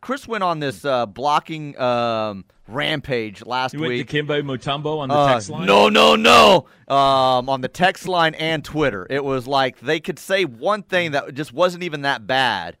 [0.00, 4.06] Chris went on this uh, blocking um, rampage last You went week.
[4.06, 5.66] to Kimbo Mutombo on the Uh, text line?
[5.66, 6.66] No, no, no.
[6.94, 11.12] Um, on the text line and Twitter, it was like they could say one thing
[11.12, 12.76] that just wasn't even that bad,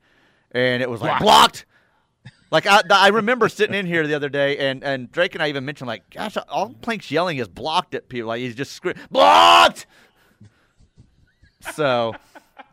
[0.52, 1.22] and it was like Blocked.
[1.22, 1.66] blocked.
[2.50, 5.48] Like I, I remember sitting in here the other day, and, and Drake and I
[5.48, 8.28] even mentioned like, gosh, all Plank's yelling is blocked at people.
[8.28, 9.86] Like he's just screaming, blocked.
[11.74, 12.14] So,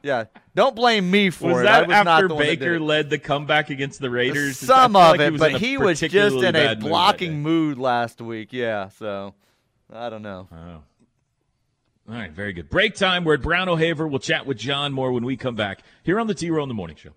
[0.04, 1.64] yeah, don't blame me for Was it.
[1.64, 4.58] that was after the one that Baker led the comeback against the Raiders?
[4.58, 7.80] Some of like it, was but he was just in a bad mood blocking mood
[7.80, 8.54] last week.
[8.54, 9.34] Yeah, so
[9.92, 10.48] I don't know.
[10.52, 10.84] Oh.
[12.10, 12.70] All right, very good.
[12.70, 13.24] Break time.
[13.24, 14.08] We're at Brown O'Haver.
[14.08, 16.68] We'll chat with John more when we come back here on the T Row in
[16.68, 17.12] the Morning Show.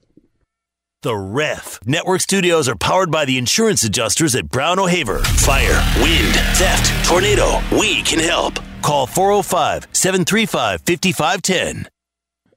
[1.07, 1.79] The Ref.
[1.87, 5.21] Network studios are powered by the insurance adjusters at Brown O'Haver.
[5.21, 7.61] Fire, wind, theft, tornado.
[7.71, 8.59] We can help.
[8.83, 11.89] Call 405 735 5510.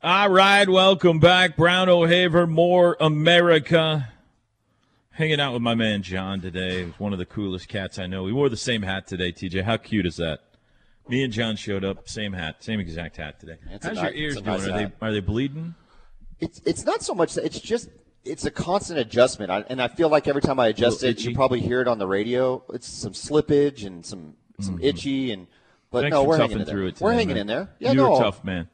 [0.01, 1.57] All right, welcome back.
[1.57, 4.09] Brown O'Haver, more America.
[5.11, 6.85] Hanging out with my man John today.
[6.85, 8.23] He's one of the coolest cats I know.
[8.23, 9.61] We wore the same hat today, TJ.
[9.63, 10.39] How cute is that?
[11.07, 13.57] Me and John showed up, same hat, same exact hat today.
[13.69, 14.45] It's How's ni- your ears doing?
[14.47, 15.75] nice are they are they bleeding?
[16.39, 17.35] It's it's not so much.
[17.35, 17.89] that- It's just
[18.25, 21.29] it's a constant adjustment, I, and I feel like every time I adjust it, itchy?
[21.29, 22.63] you probably hear it on the radio.
[22.73, 25.47] It's some slippage and some some itchy and.
[25.91, 26.73] But Thanks no, we're toughing hanging in there.
[26.75, 27.01] through it.
[27.01, 27.37] we're hanging man.
[27.37, 27.69] in there.
[27.79, 28.69] Yeah, You're no, a tough man.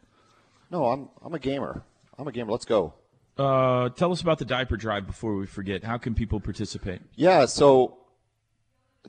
[0.70, 1.82] no, I'm I'm a gamer.
[2.18, 2.52] I'm a gamer.
[2.52, 2.94] Let's go.
[3.38, 5.84] Uh, tell us about the diaper drive before we forget.
[5.86, 7.02] How can people participate?
[7.16, 7.98] Yeah, so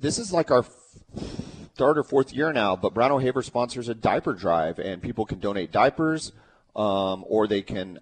[0.01, 0.65] this is like our
[1.75, 5.39] third or fourth year now, but Brown O'Haver sponsors a diaper drive, and people can
[5.39, 6.33] donate diapers,
[6.75, 7.99] um, or they can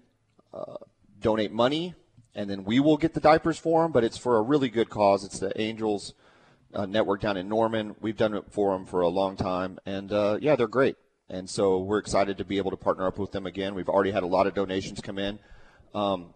[0.53, 0.75] uh,
[1.19, 1.93] donate money,
[2.35, 3.91] and then we will get the diapers for them.
[3.91, 5.23] But it's for a really good cause.
[5.23, 6.13] It's the Angels
[6.73, 7.95] uh, Network down in Norman.
[8.01, 10.97] We've done it for them for a long time, and uh, yeah, they're great.
[11.29, 13.73] And so we're excited to be able to partner up with them again.
[13.73, 15.39] We've already had a lot of donations come in.
[15.95, 16.35] Um,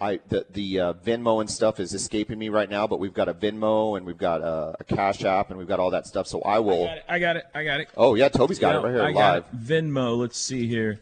[0.00, 3.28] I the the uh, Venmo and stuff is escaping me right now, but we've got
[3.28, 6.26] a Venmo and we've got a, a Cash App and we've got all that stuff.
[6.26, 6.88] So I will.
[7.08, 7.46] I got it.
[7.54, 7.88] I got it.
[7.96, 9.14] Oh yeah, Toby's got it right here I live.
[9.14, 9.44] got it.
[9.56, 10.16] Venmo.
[10.16, 11.00] Let's see here.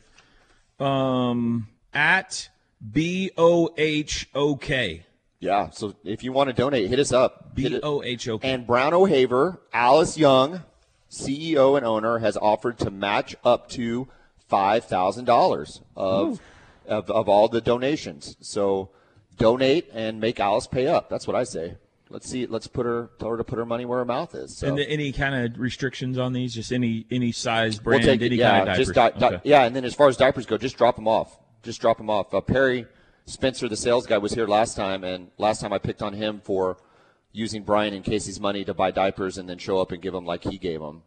[0.78, 2.48] Um, at
[2.92, 5.04] B O H O K.
[5.40, 5.70] Yeah.
[5.70, 7.54] So if you want to donate, hit us up.
[7.54, 8.50] B O H O K.
[8.52, 10.62] And Brown O'Haver, Alice Young,
[11.10, 14.08] CEO and owner, has offered to match up to
[14.48, 16.40] five thousand dollars of,
[16.86, 18.36] of of all the donations.
[18.40, 18.90] So
[19.38, 21.08] donate and make Alice pay up.
[21.10, 21.76] That's what I say.
[22.08, 22.46] Let's see.
[22.46, 24.56] Let's put her tell her to put her money where her mouth is.
[24.56, 24.68] So.
[24.68, 26.54] And the, any kind of restrictions on these?
[26.54, 29.20] Just any any size We'll brand, take any Yeah, kind of just diapers?
[29.20, 29.48] di- di- Okay.
[29.50, 29.64] yeah.
[29.64, 31.36] And then as far as diapers go, just drop them off.
[31.62, 32.32] Just drop them off.
[32.32, 32.86] Uh, Perry
[33.26, 36.40] Spencer, the sales guy, was here last time, and last time I picked on him
[36.44, 36.76] for
[37.32, 40.24] using Brian and Casey's money to buy diapers and then show up and give them
[40.24, 41.02] like he gave them.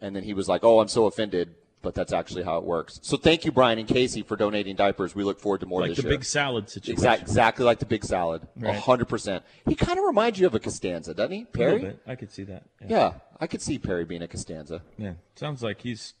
[0.00, 2.98] And then he was like, "Oh, I'm so offended." But that's actually how it works.
[3.02, 5.14] So thank you, Brian and Casey, for donating diapers.
[5.14, 6.12] We look forward to more like this the year.
[6.12, 6.94] big salad situation.
[6.94, 8.40] Exact, exactly like the big salad.
[8.64, 9.44] Hundred percent.
[9.68, 11.72] He kind of reminds you of a Costanza, doesn't he, A Perry?
[11.72, 12.00] little bit.
[12.06, 12.62] I could see that.
[12.80, 12.86] Yeah.
[12.88, 14.80] Yeah, I could see Perry being a Costanza.
[14.96, 15.12] Yeah.
[15.36, 16.14] Sounds like he's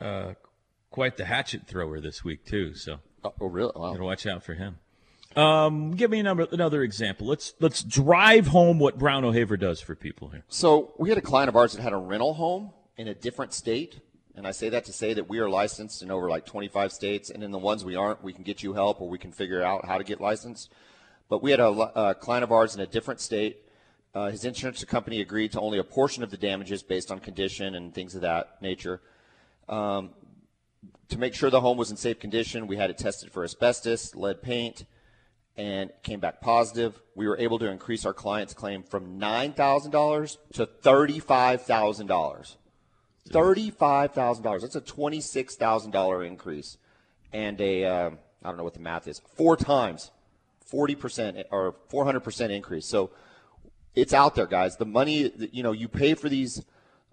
[0.00, 0.34] uh,
[0.92, 2.74] quite the hatchet thrower this week too.
[2.74, 3.72] So Oh, oh really?
[3.74, 3.92] Wow.
[3.92, 4.78] gotta watch out for him.
[5.36, 7.26] Um, give me another another example.
[7.26, 10.42] Let's let's drive home what Brown O'Haver does for people here.
[10.48, 13.54] So we had a client of ours that had a rental home in a different
[13.54, 14.00] state,
[14.34, 17.30] And I say that to say that we are licensed in over like 25 states,
[17.30, 19.62] and in the ones we aren't, we can get you help or we can figure
[19.62, 20.72] out how to get licensed.
[21.28, 23.58] But we had a, a client of ours in a different state.
[24.14, 27.74] Uh, his insurance company agreed to only a portion of the damages based on condition
[27.74, 29.00] and things of that nature.
[29.68, 30.10] Um,
[31.08, 34.14] to make sure the home was in safe condition, we had it tested for asbestos,
[34.14, 34.84] lead paint,
[35.56, 37.00] and came back positive.
[37.14, 42.56] We were able to increase our client's claim from $9,000 to $35,000.
[43.28, 44.60] $35,000.
[44.60, 46.78] That's a $26,000 increase.
[47.32, 48.10] And a, uh,
[48.42, 50.10] I don't know what the math is, four times
[50.70, 52.86] 40% or 400% increase.
[52.86, 53.10] So
[53.94, 54.76] it's out there, guys.
[54.76, 56.62] The money, you know, you pay for these,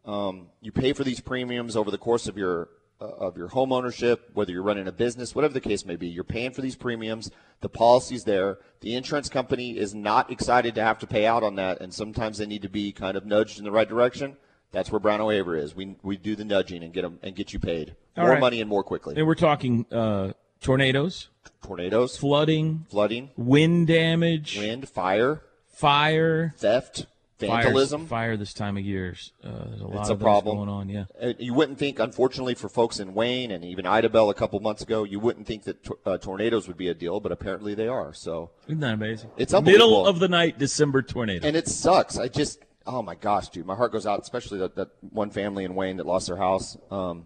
[0.06, 4.30] um, you pay for these premiums over the course of your of your home ownership,
[4.34, 6.08] whether you're running a business, whatever the case may be.
[6.08, 7.30] You're paying for these premiums.
[7.62, 8.60] The policy's there.
[8.82, 12.38] The insurance company is not excited to have to pay out on that, and sometimes
[12.38, 14.38] they need to be kind of nudged in the right direction.
[14.72, 15.74] That's where Brown O'Haver is.
[15.76, 18.40] We we do the nudging and get them and get you paid All more right.
[18.42, 19.16] money and more quickly.
[19.16, 21.30] And we're talking uh, tornadoes,
[21.64, 27.06] Tornadoes, flooding, flooding, wind damage, wind, fire, fire, theft,
[27.38, 29.14] Fires- Fire this time of year.
[29.44, 30.56] Uh, there's a lot It's of a problem.
[30.58, 30.90] going on.
[30.90, 31.06] Yeah.
[31.22, 34.82] Uh, You wouldn't think, unfortunately, for folks in Wayne and even Idabel a couple months
[34.82, 37.88] ago, you wouldn't think that tor- uh, tornadoes would be a deal, but apparently they
[37.90, 38.14] are.
[38.14, 39.32] So, Isn't that amazing?
[39.38, 41.46] It's Middle of the night, December tornado.
[41.46, 42.18] and it sucks.
[42.18, 45.66] I just, oh my gosh, dude, my heart goes out, especially that, that one family
[45.66, 46.78] in Wayne that lost their house.
[46.90, 47.26] Um,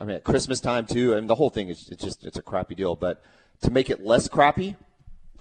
[0.00, 2.36] I mean, at Christmas time too, I and the whole thing is it's just it's
[2.38, 2.94] a crappy deal.
[2.96, 3.22] But
[3.62, 4.76] to make it less crappy,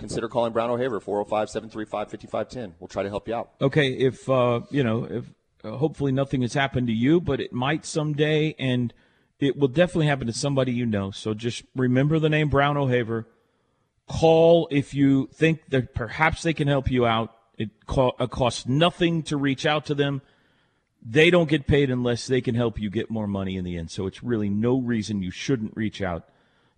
[0.02, 2.74] consider calling Brown O'Haver 405-735-5510.
[2.80, 3.52] We'll try to help you out.
[3.62, 5.26] okay, if uh, you know, if
[5.64, 8.94] uh, hopefully nothing has happened to you, but it might someday, and
[9.40, 11.12] it will definitely happen to somebody you know.
[11.12, 13.28] So just remember the name Brown O'Haver.
[14.08, 17.34] Call if you think that perhaps they can help you out.
[17.58, 20.22] It, co- it costs nothing to reach out to them.
[21.04, 23.92] They don't get paid unless they can help you get more money in the end.
[23.92, 26.28] So it's really no reason you shouldn't reach out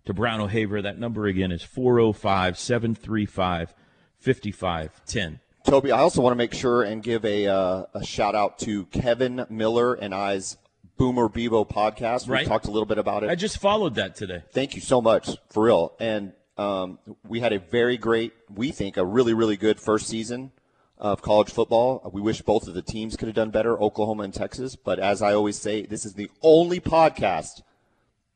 [0.06, 0.82] to Brown O'Haver.
[0.82, 3.74] That number again is 405 735
[4.18, 5.40] 5510.
[5.66, 8.84] Toby, I also want to make sure and give a, uh, a shout out to
[8.86, 10.58] Kevin Miller and I's
[10.98, 12.26] Boomer Bevo podcast.
[12.26, 12.46] We Right.
[12.46, 13.30] talked a little bit about it.
[13.30, 14.42] I just followed that today.
[14.52, 15.94] Thank you so much, for real.
[15.98, 20.52] And um, we had a very great, we think, a really, really good first season
[20.98, 22.08] of college football.
[22.12, 24.76] We wish both of the teams could have done better, Oklahoma and Texas.
[24.76, 27.62] But as I always say, this is the only podcast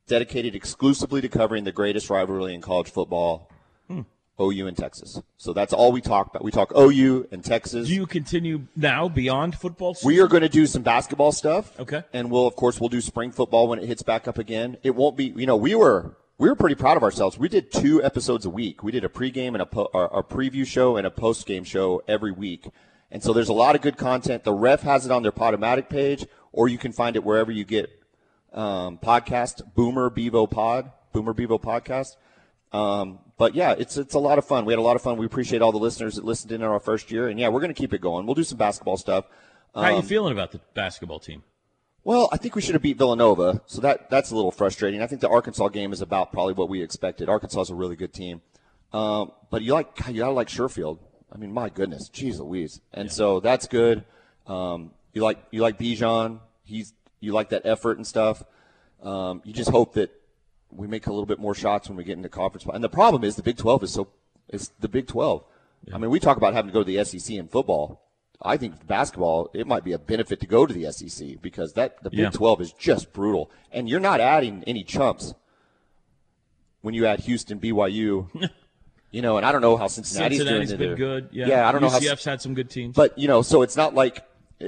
[0.09, 3.51] dedicated exclusively to covering the greatest rivalry in college football.
[4.41, 5.21] OU and Texas.
[5.37, 6.45] So that's all we talk about.
[6.45, 7.89] We talk OU and Texas.
[7.89, 9.95] Do you continue now beyond football?
[9.95, 10.07] season?
[10.07, 11.79] We are going to do some basketball stuff.
[11.79, 12.05] Okay.
[12.13, 14.77] And we'll, of course, we'll do spring football when it hits back up again.
[14.83, 17.37] It won't be, you know, we were we were pretty proud of ourselves.
[17.37, 18.85] We did two episodes a week.
[18.85, 22.31] We did a pregame and a, po- a preview show and a postgame show every
[22.31, 22.69] week.
[23.11, 24.45] And so there's a lot of good content.
[24.45, 27.65] The ref has it on their Podomatic page, or you can find it wherever you
[27.65, 27.91] get
[28.53, 29.63] um, podcast.
[29.75, 32.17] Boomer Bevo Pod, Boomer Bevo Podcast.
[32.73, 34.65] Um, but yeah, it's it's a lot of fun.
[34.65, 35.17] We had a lot of fun.
[35.17, 37.73] We appreciate all the listeners that listened in our first year, and yeah, we're going
[37.73, 38.27] to keep it going.
[38.27, 39.25] We'll do some basketball stuff.
[39.75, 41.45] How are you Um, feeling about the basketball team?
[42.05, 45.03] well, I think we should have beat Villanova, so that that's a little frustrating.
[45.03, 47.29] I think the Arkansas game is about probably what we expected.
[47.29, 48.41] Arkansas is a really good team,
[48.93, 50.99] um, but you like you gotta like Sherfield.
[51.33, 54.05] I mean, my goodness, jeez Louise, and so that's good.
[54.47, 56.41] Um, you like you like Bijan.
[56.65, 58.43] He's you like that effort and stuff.
[59.03, 60.11] Um, you just hope that
[60.71, 62.67] we make a little bit more shots when we get into conference.
[62.73, 64.09] And the problem is the Big 12 is so
[64.49, 65.45] it's the Big 12.
[65.93, 68.03] I mean, we talk about having to go to the SEC in football.
[68.43, 72.03] I think basketball it might be a benefit to go to the SEC because that
[72.03, 72.31] the Big Yeah.
[72.31, 75.35] 12 is just brutal, and you're not adding any chumps
[76.83, 78.29] when you add Houston, BYU.
[79.11, 80.97] you know, and I don't know how Cincinnati's, Cincinnati's doing been either.
[80.97, 81.29] good.
[81.33, 82.95] Yeah, yeah I don't know how UCF's had some good teams.
[82.95, 84.23] but you know, so it's not like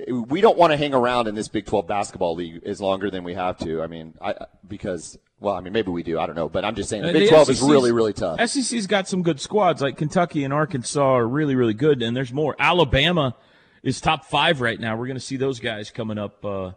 [0.08, 3.24] we don't want to hang around in this Big 12 basketball league is longer than
[3.24, 3.82] we have to.
[3.82, 4.34] I mean, I
[4.66, 6.18] because well, I mean maybe we do.
[6.18, 8.12] I don't know, but I'm just saying the Uh, Big the 12 is really really
[8.12, 8.40] tough.
[8.48, 9.82] SEC's got some good squads.
[9.82, 12.54] Like Kentucky and Arkansas are really, really good, and there's more.
[12.58, 13.34] Alabama
[13.82, 14.96] is top five right now.
[14.96, 16.72] We're going to see those guys coming up uh, uh,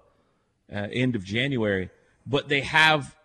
[0.71, 1.89] end of January,
[2.25, 3.15] but they have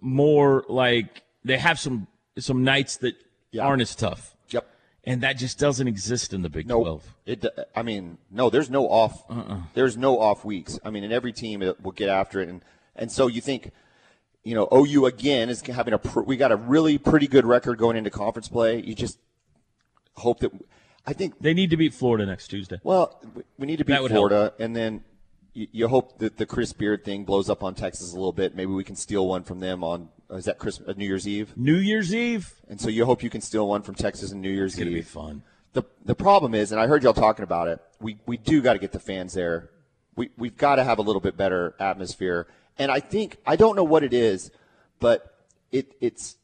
[0.00, 2.06] more like they have some
[2.38, 3.14] some nights that
[3.50, 3.64] Yeah.
[3.64, 4.36] aren't as tough.
[5.08, 7.14] And that just doesn't exist in the Big No, Twelve.
[7.26, 7.44] it.
[7.74, 8.50] I mean, no.
[8.50, 9.24] There's no off.
[9.30, 9.62] Uh-uh.
[9.74, 10.78] There's no off weeks.
[10.84, 12.62] I mean, in every team it will get after it, and
[12.94, 13.70] and so you think,
[14.44, 15.98] you know, OU again is having a.
[15.98, 18.80] Pr- we got a really pretty good record going into conference play.
[18.80, 19.18] You just
[20.16, 20.52] hope that.
[21.06, 22.78] I think They need to beat Florida next Tuesday.
[22.82, 23.18] Well,
[23.58, 25.02] we- need to beat Florida, and then
[25.72, 28.54] you, hope that the Chris Beard thing blows up on Texas a little bit.
[28.54, 31.52] Maybe we can steal one from them on is that Christmas, uh, New Year's Eve,
[31.56, 32.52] New Year's Eve.
[32.68, 34.88] and so you hope you can steal one from Texas on New Year's It's going
[34.88, 35.42] to be fun.
[35.72, 37.80] The the problem is, and I heard y'all talking about it.
[38.00, 39.70] We we do got to get the fans there.
[40.16, 42.46] We we've got to have a little bit better atmosphere.
[42.78, 44.50] And I think I don't know what it is,
[45.00, 46.36] but it it's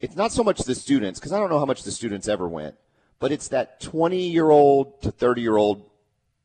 [0.00, 2.48] it's not so much the students because I don't know how much the students ever
[2.48, 2.74] went,
[3.18, 5.90] but it's that 20 year old to 30 year old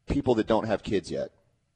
[0.08, 1.32] people that don't have kids yet.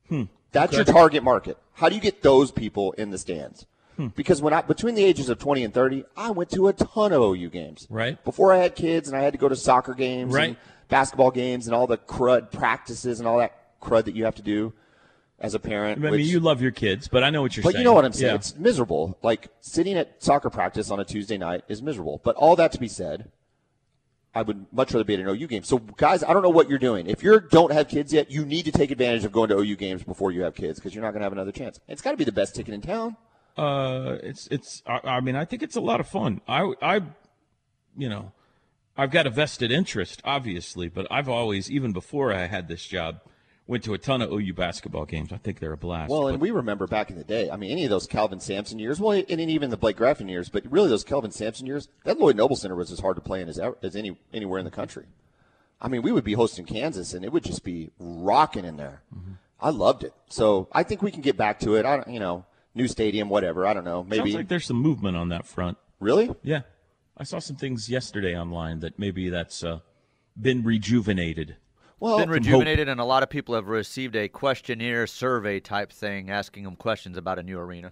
[0.10, 0.24] Hmm.
[0.51, 1.57] That's your target market.
[1.74, 3.66] How do you get those people in the stands?
[3.95, 4.07] Hmm.
[4.07, 7.14] Because when I between the ages of 20 and 30, I went to a ton
[7.14, 7.88] of OU games.
[7.89, 8.22] Right.
[8.24, 10.49] Before I had kids and I had to go to soccer games Right.
[10.49, 10.57] and
[10.88, 14.41] basketball games and all the crud practices and all that crud that you have to
[14.41, 14.74] do
[15.39, 15.99] as a parent.
[15.99, 17.76] I mean, which- you love your kids, but I know what you're but saying.
[17.76, 18.32] But you know what I'm saying.
[18.32, 18.36] Yeah.
[18.36, 19.18] It's miserable.
[19.22, 22.20] Like sitting at soccer practice on a Tuesday night is miserable.
[22.24, 23.30] But all that to be said,
[24.34, 25.63] I would much rather be at an OU game.
[25.63, 27.07] So guys, I don't know what you're doing.
[27.07, 29.75] If you don't have kids yet, you need to take advantage of going to OU
[29.75, 31.80] games before you have kids because you're not going to have another chance.
[31.88, 33.17] It's got to be the best ticket in town.
[33.57, 34.84] Uh, it's it's.
[34.86, 36.41] I, I mean, I think it's a lot of fun.
[36.47, 37.01] I I,
[37.97, 38.32] you know,
[38.95, 43.21] I've got a vested interest, obviously, but I've always, even before I had this job,
[43.70, 45.32] went to a ton of OU basketball games.
[45.32, 46.09] I think they're a blast.
[46.09, 47.51] Well, and we remember back in the day.
[47.51, 48.99] I mean, any of those Kelvin Sampson years.
[48.99, 50.49] Well, and even the Blake Griffin years.
[50.49, 51.88] But really, those Kelvin Sampson years.
[52.03, 54.65] That Lloyd Noble Center was as hard to play in as, as any anywhere in
[54.65, 55.05] the country.
[55.80, 59.03] I mean, we would be hosting Kansas, and it would just be rocking in there.
[59.15, 59.34] Mm-hmm.
[59.61, 60.13] I loved it.
[60.30, 61.86] So I think we can get back to it.
[61.86, 63.67] I don't, you know, new stadium, whatever.
[63.67, 64.03] I don't know.
[64.03, 65.78] Maybe sounds like there's some movement on that front.
[65.99, 66.32] really.
[66.41, 66.61] Yeah,
[67.15, 69.80] I saw some things yesterday online that maybe that's uh,
[70.39, 71.57] been rejuvenated.
[71.99, 72.35] Well, been some hope.
[72.35, 76.75] rejuvenated, and a lot of people have received a questionnaire survey type thing asking them
[76.75, 77.91] questions about a new arena.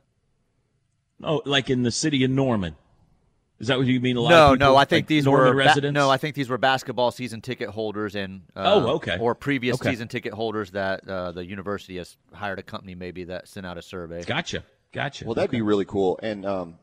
[1.23, 2.75] Oh, like in the city of Norman.
[3.59, 4.17] Is that what you mean?
[4.17, 5.95] A lot No, of people, no, I think like these Norman were ba- residents.
[5.95, 9.17] no, I think these were basketball season ticket holders and uh, Oh, okay.
[9.19, 9.89] or previous Okay.
[9.89, 13.79] season ticket holders that uh, the university has hired a company maybe that sent out
[13.79, 14.23] a survey.
[14.23, 15.25] gotcha, gotcha.
[15.25, 16.19] Well, that'd be really cool.
[16.21, 16.75] And um,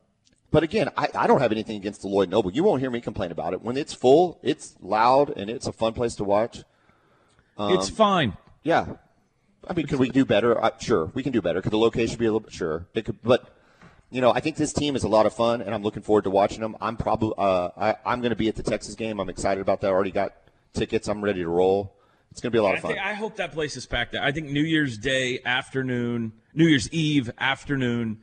[0.51, 2.51] but again, I, I don't have anything against the Lloyd Noble.
[2.51, 3.61] You won't hear me complain about it.
[3.61, 6.63] When it's full, it's loud and it's a fun place to watch.
[7.57, 8.37] It's fine.
[8.63, 8.95] Yeah.
[9.67, 10.61] I mean, could we do better?
[10.63, 11.61] Uh, sure, we can do better.
[11.61, 12.53] Could the location be a little bit?
[12.53, 13.21] Sure, it could.
[13.23, 13.49] But
[14.11, 16.25] you know, I think this team is a lot of fun, and I'm looking forward
[16.25, 16.75] to watching them.
[16.79, 19.19] I'm probably uh, I, I'm going to be at the Texas game.
[19.19, 19.87] I'm excited about that.
[19.87, 20.33] I already got
[20.73, 21.07] tickets.
[21.07, 21.95] I'm ready to roll.
[22.31, 22.91] It's going to be a lot I, of fun.
[22.91, 24.15] think, I hope that place is packed.
[24.15, 28.19] I think New Year's Day afternoon, New Year's Eve afternoon,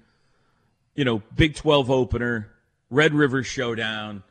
[0.95, 2.53] you know, Big 12 opener,
[2.91, 4.23] Red River Showdown.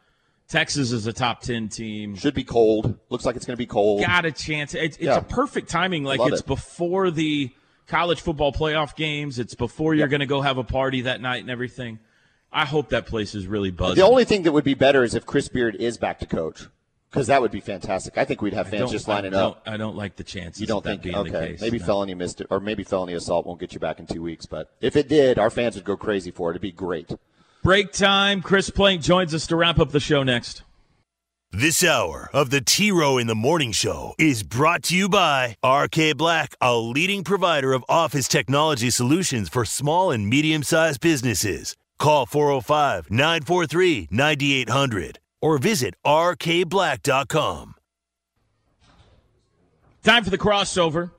[0.52, 2.16] Texas is a top 10 team.
[2.16, 3.00] Should be cold.
[3.10, 4.02] Looks like it's going to be cold.
[4.06, 4.76] Got a chance.
[4.76, 5.18] It's, it's Yeah.
[5.18, 6.04] a perfect timing.
[6.04, 6.48] Like Love it's it.
[6.48, 7.52] before the
[7.88, 9.40] college football playoff games.
[9.40, 12.00] It's before you're going to go have a party that night and everything.
[12.52, 13.96] I hope that place is really buzzing.
[13.96, 16.68] The only thing that would be better is if Chris Beard is back to coach,
[17.10, 18.18] because that would be fantastic.
[18.18, 19.64] I think we'd have fans just lining don't- up.
[19.66, 20.60] I don't like the chances.
[20.60, 21.04] You don't of that think?
[21.04, 21.62] being Okay, the case.
[21.62, 21.86] maybe no.
[21.86, 24.46] felony missed it, or maybe felony assault won't get you back in two weeks.
[24.46, 26.54] But if it did, our fans would go crazy for it.
[26.54, 27.10] It'd be great.
[27.64, 28.42] Break time.
[28.42, 30.64] Chris Plank joins us to wrap up the show next.
[31.52, 35.58] This hour of the T Row in the Morning Show is brought to you by
[35.64, 41.76] RK Black, a leading provider of office technology solutions for small and medium sized businesses.
[42.00, 47.76] Call 405 943 9800 or visit rkblack.com.
[50.04, 51.12] Time for the crossover.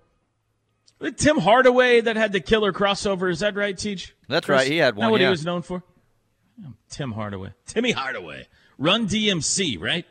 [1.16, 3.30] Tim Hardaway that had the killer crossover.
[3.30, 4.14] Is that right, Teach?
[4.28, 4.58] That's Chris?
[4.58, 5.82] right, he had Isn't that one, what he was known for?
[6.90, 7.52] Tim Hardaway.
[7.66, 8.46] Timmy Hardaway.
[8.78, 10.06] Run DMC, right?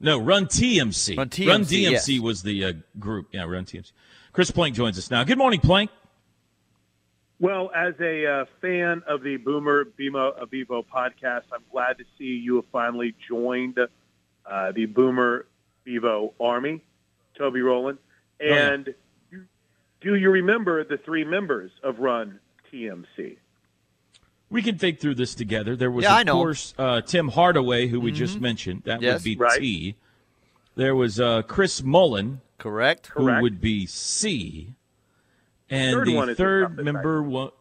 [0.00, 1.16] No, Run TMC.
[1.16, 2.20] Run TMC, Run DMC yes.
[2.20, 3.28] was the uh, group.
[3.32, 3.92] Yeah, Run TMC.
[4.32, 5.24] Chris Plank joins us now.
[5.24, 5.90] Good morning, Plank.
[7.40, 12.24] Well, as a uh, fan of the Boomer Bimo Avivo podcast, I'm glad to see
[12.24, 15.46] you have finally joined uh, the Boomer
[15.84, 16.82] Bevo Army,
[17.36, 17.98] Toby Rowland.
[18.40, 18.72] yeah.
[18.72, 18.94] And
[19.30, 19.44] you,
[20.00, 22.40] do you remember the three members of Run
[22.72, 23.36] TMC?
[24.50, 25.76] We can think through this together.
[25.76, 28.82] There was, Yeah, of course, uh, Tim Hardaway, who we just mentioned.
[28.84, 29.14] That Yes.
[29.20, 29.58] would be Right.
[29.60, 29.96] T.
[30.74, 33.08] There was uh, Chris Mullin, Correct.
[33.08, 33.42] who Correct.
[33.42, 34.74] would be C.
[35.68, 37.52] And Third the one the third member was.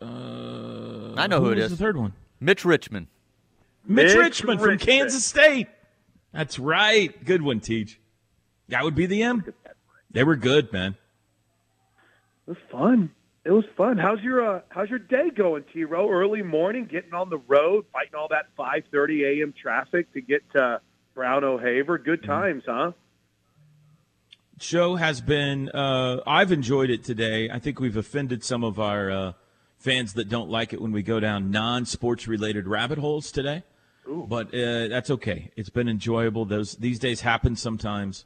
[0.00, 1.70] Uh, I know who it was is.
[1.72, 3.08] The third one, Mitch Richmond.
[3.86, 5.68] Mitch, Mitch Richmond from Kansas State.
[6.32, 7.22] That's right.
[7.24, 8.00] Good one, Teach.
[8.68, 9.44] That would be the M.
[10.10, 10.96] They were good, man.
[12.46, 13.10] It was fun.
[13.44, 13.98] It was fun.
[13.98, 15.84] How's your uh, How's your day going, T.
[15.84, 16.10] Row?
[16.10, 19.52] Early morning, getting on the road, fighting all that 5:30 a.m.
[19.60, 20.80] traffic to get to
[21.14, 21.98] Brown O'Haver.
[21.98, 22.92] Good times, huh?
[24.62, 29.10] show has been uh, i've enjoyed it today i think we've offended some of our
[29.10, 29.32] uh,
[29.78, 33.62] fans that don't like it when we go down non-sports related rabbit holes today
[34.06, 38.24] but uh, that's okay it's been enjoyable those these days happen sometimes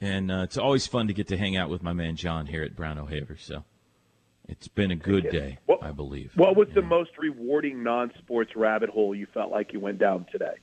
[0.00, 2.62] and uh, it's always fun to get to hang out with my man john here
[2.62, 3.62] at brown o'haver so
[4.50, 8.90] it's been a good day What- i believe What was the most rewarding non-sports rabbit
[8.90, 10.54] hole you felt like you went down today?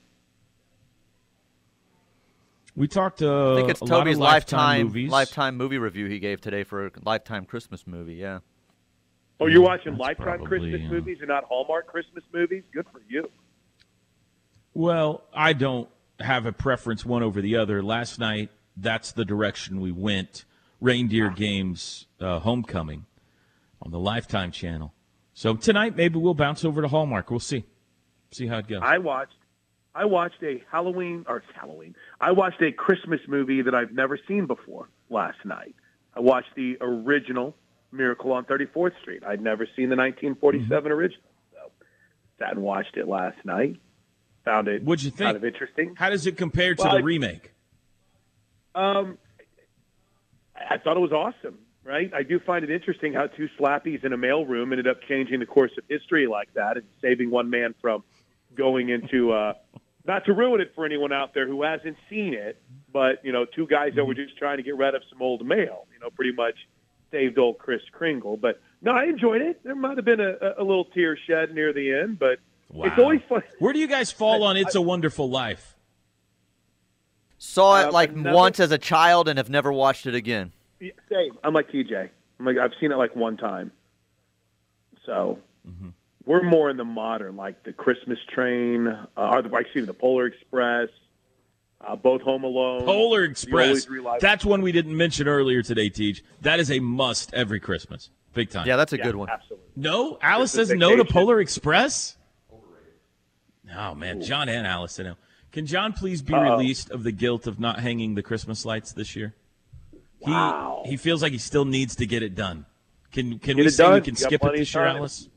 [2.76, 6.40] we talked uh, I think it's a Toby's lifetime lifetime lifetime movie review he gave
[6.40, 8.14] today for a lifetime Christmas movie.
[8.14, 8.38] Yeah.
[9.40, 12.64] Oh, you're watching That's Lifetime probably, Christmas uh, movies and not Hallmark Christmas movies?
[12.72, 13.28] Good for you.
[14.74, 15.88] Well, I don't
[16.20, 17.82] have a preference one over the other.
[17.82, 20.44] Last night, that's the direction we went.
[20.80, 23.06] Reindeer Games uh, Homecoming
[23.82, 24.92] on the Lifetime channel.
[25.34, 27.30] So tonight, maybe we'll bounce over to Hallmark.
[27.30, 27.64] We'll see.
[28.32, 28.80] See how it goes.
[28.82, 29.32] I watched
[29.94, 31.96] I watched a Halloween or Halloween.
[32.20, 35.74] I watched a Christmas movie that I've never seen before last night.
[36.14, 37.54] I watched the original
[37.90, 39.22] Miracle on 34th Street.
[39.26, 40.92] I'd never seen the 1947 Mm-hmm.
[40.92, 41.22] original.
[41.52, 41.70] So
[42.38, 43.76] sat and watched it last night.
[44.44, 45.20] Found it What'd you think?
[45.20, 45.94] kind of interesting.
[45.96, 47.52] How does it compare to Well, the I- remake?
[48.74, 49.18] Um,
[50.54, 51.58] I thought it was awesome,
[51.88, 52.12] right?
[52.14, 55.46] I do find it interesting how two slappies in a mailroom ended up changing the
[55.46, 58.04] course of history like that and saving one man from
[58.54, 59.54] going into, uh,
[60.04, 62.60] not to ruin it for anyone out there who hasn't seen it,
[62.92, 65.46] but, you know, two guys that were just trying to get rid of some old
[65.46, 66.54] mail, you know, pretty much
[67.10, 68.36] saved old Chris Kringle.
[68.36, 69.64] But no, I enjoyed it.
[69.64, 72.38] There might have been a, a little tear shed near the end, but
[72.84, 73.42] it's always fun.
[73.60, 75.74] Where do you guys fall on It's a Wonderful Life?
[77.38, 80.14] Saw it Um, like I've never- once as a child and have never watched it
[80.14, 80.52] again.
[80.80, 81.38] Yeah, Same.
[81.44, 82.08] I'm like TJ.
[82.38, 83.72] I'm like I've seen it like one time.
[85.06, 85.38] So
[86.26, 89.94] we're more in the modern, like the Christmas Train, uh, or the excuse me, the
[89.94, 90.88] Polar Express,
[91.80, 93.86] uh, both Home Alone, Polar Express.
[94.20, 96.22] That's one we didn't mention earlier today, Teach.
[96.42, 98.10] That is a must every Christmas.
[98.34, 98.66] Big time.
[98.66, 99.30] Yeah, that's a Yeah, good one.
[99.30, 99.66] Absolutely.
[99.74, 102.16] No, Alice Christmas says no to Polar Express.
[103.76, 104.98] Oh man, John and Alice.
[105.00, 105.16] I know.
[105.52, 106.42] Can John please be Uh-oh.
[106.58, 109.34] released of the guilt of not hanging the Christmas lights this year?
[110.24, 110.82] He Wow.
[110.86, 112.66] he feels like he still needs to get it done.
[113.12, 114.84] Can can Get we it say we can You skip it plenty this year.
[114.86, 115.28] Alice?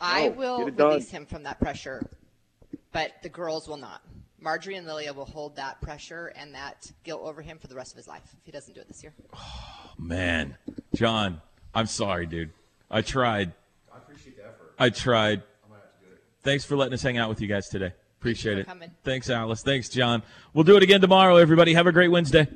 [0.00, 0.88] I No, will get done.
[0.88, 2.06] release him from that pressure,
[2.92, 4.02] but the girls will not.
[4.38, 7.92] Marjorie and Lilia will hold that pressure and that guilt over him for the rest
[7.92, 9.12] of his life if he doesn't do it this year.
[9.34, 10.56] Oh, man,
[10.94, 11.42] John,
[11.74, 12.50] I'm sorry, dude.
[12.90, 13.52] I tried.
[13.92, 14.74] I appreciate the effort.
[14.78, 15.42] I tried.
[15.66, 16.22] I might have to do it.
[16.42, 17.92] Thanks for letting us hang out with you guys today.
[18.18, 18.66] Appreciate for it.
[18.66, 18.90] coming.
[19.04, 19.62] Thanks, Alice.
[19.62, 20.22] Thanks, John.
[20.54, 21.74] We'll do it again tomorrow, everybody.
[21.74, 22.48] Have a great Wednesday.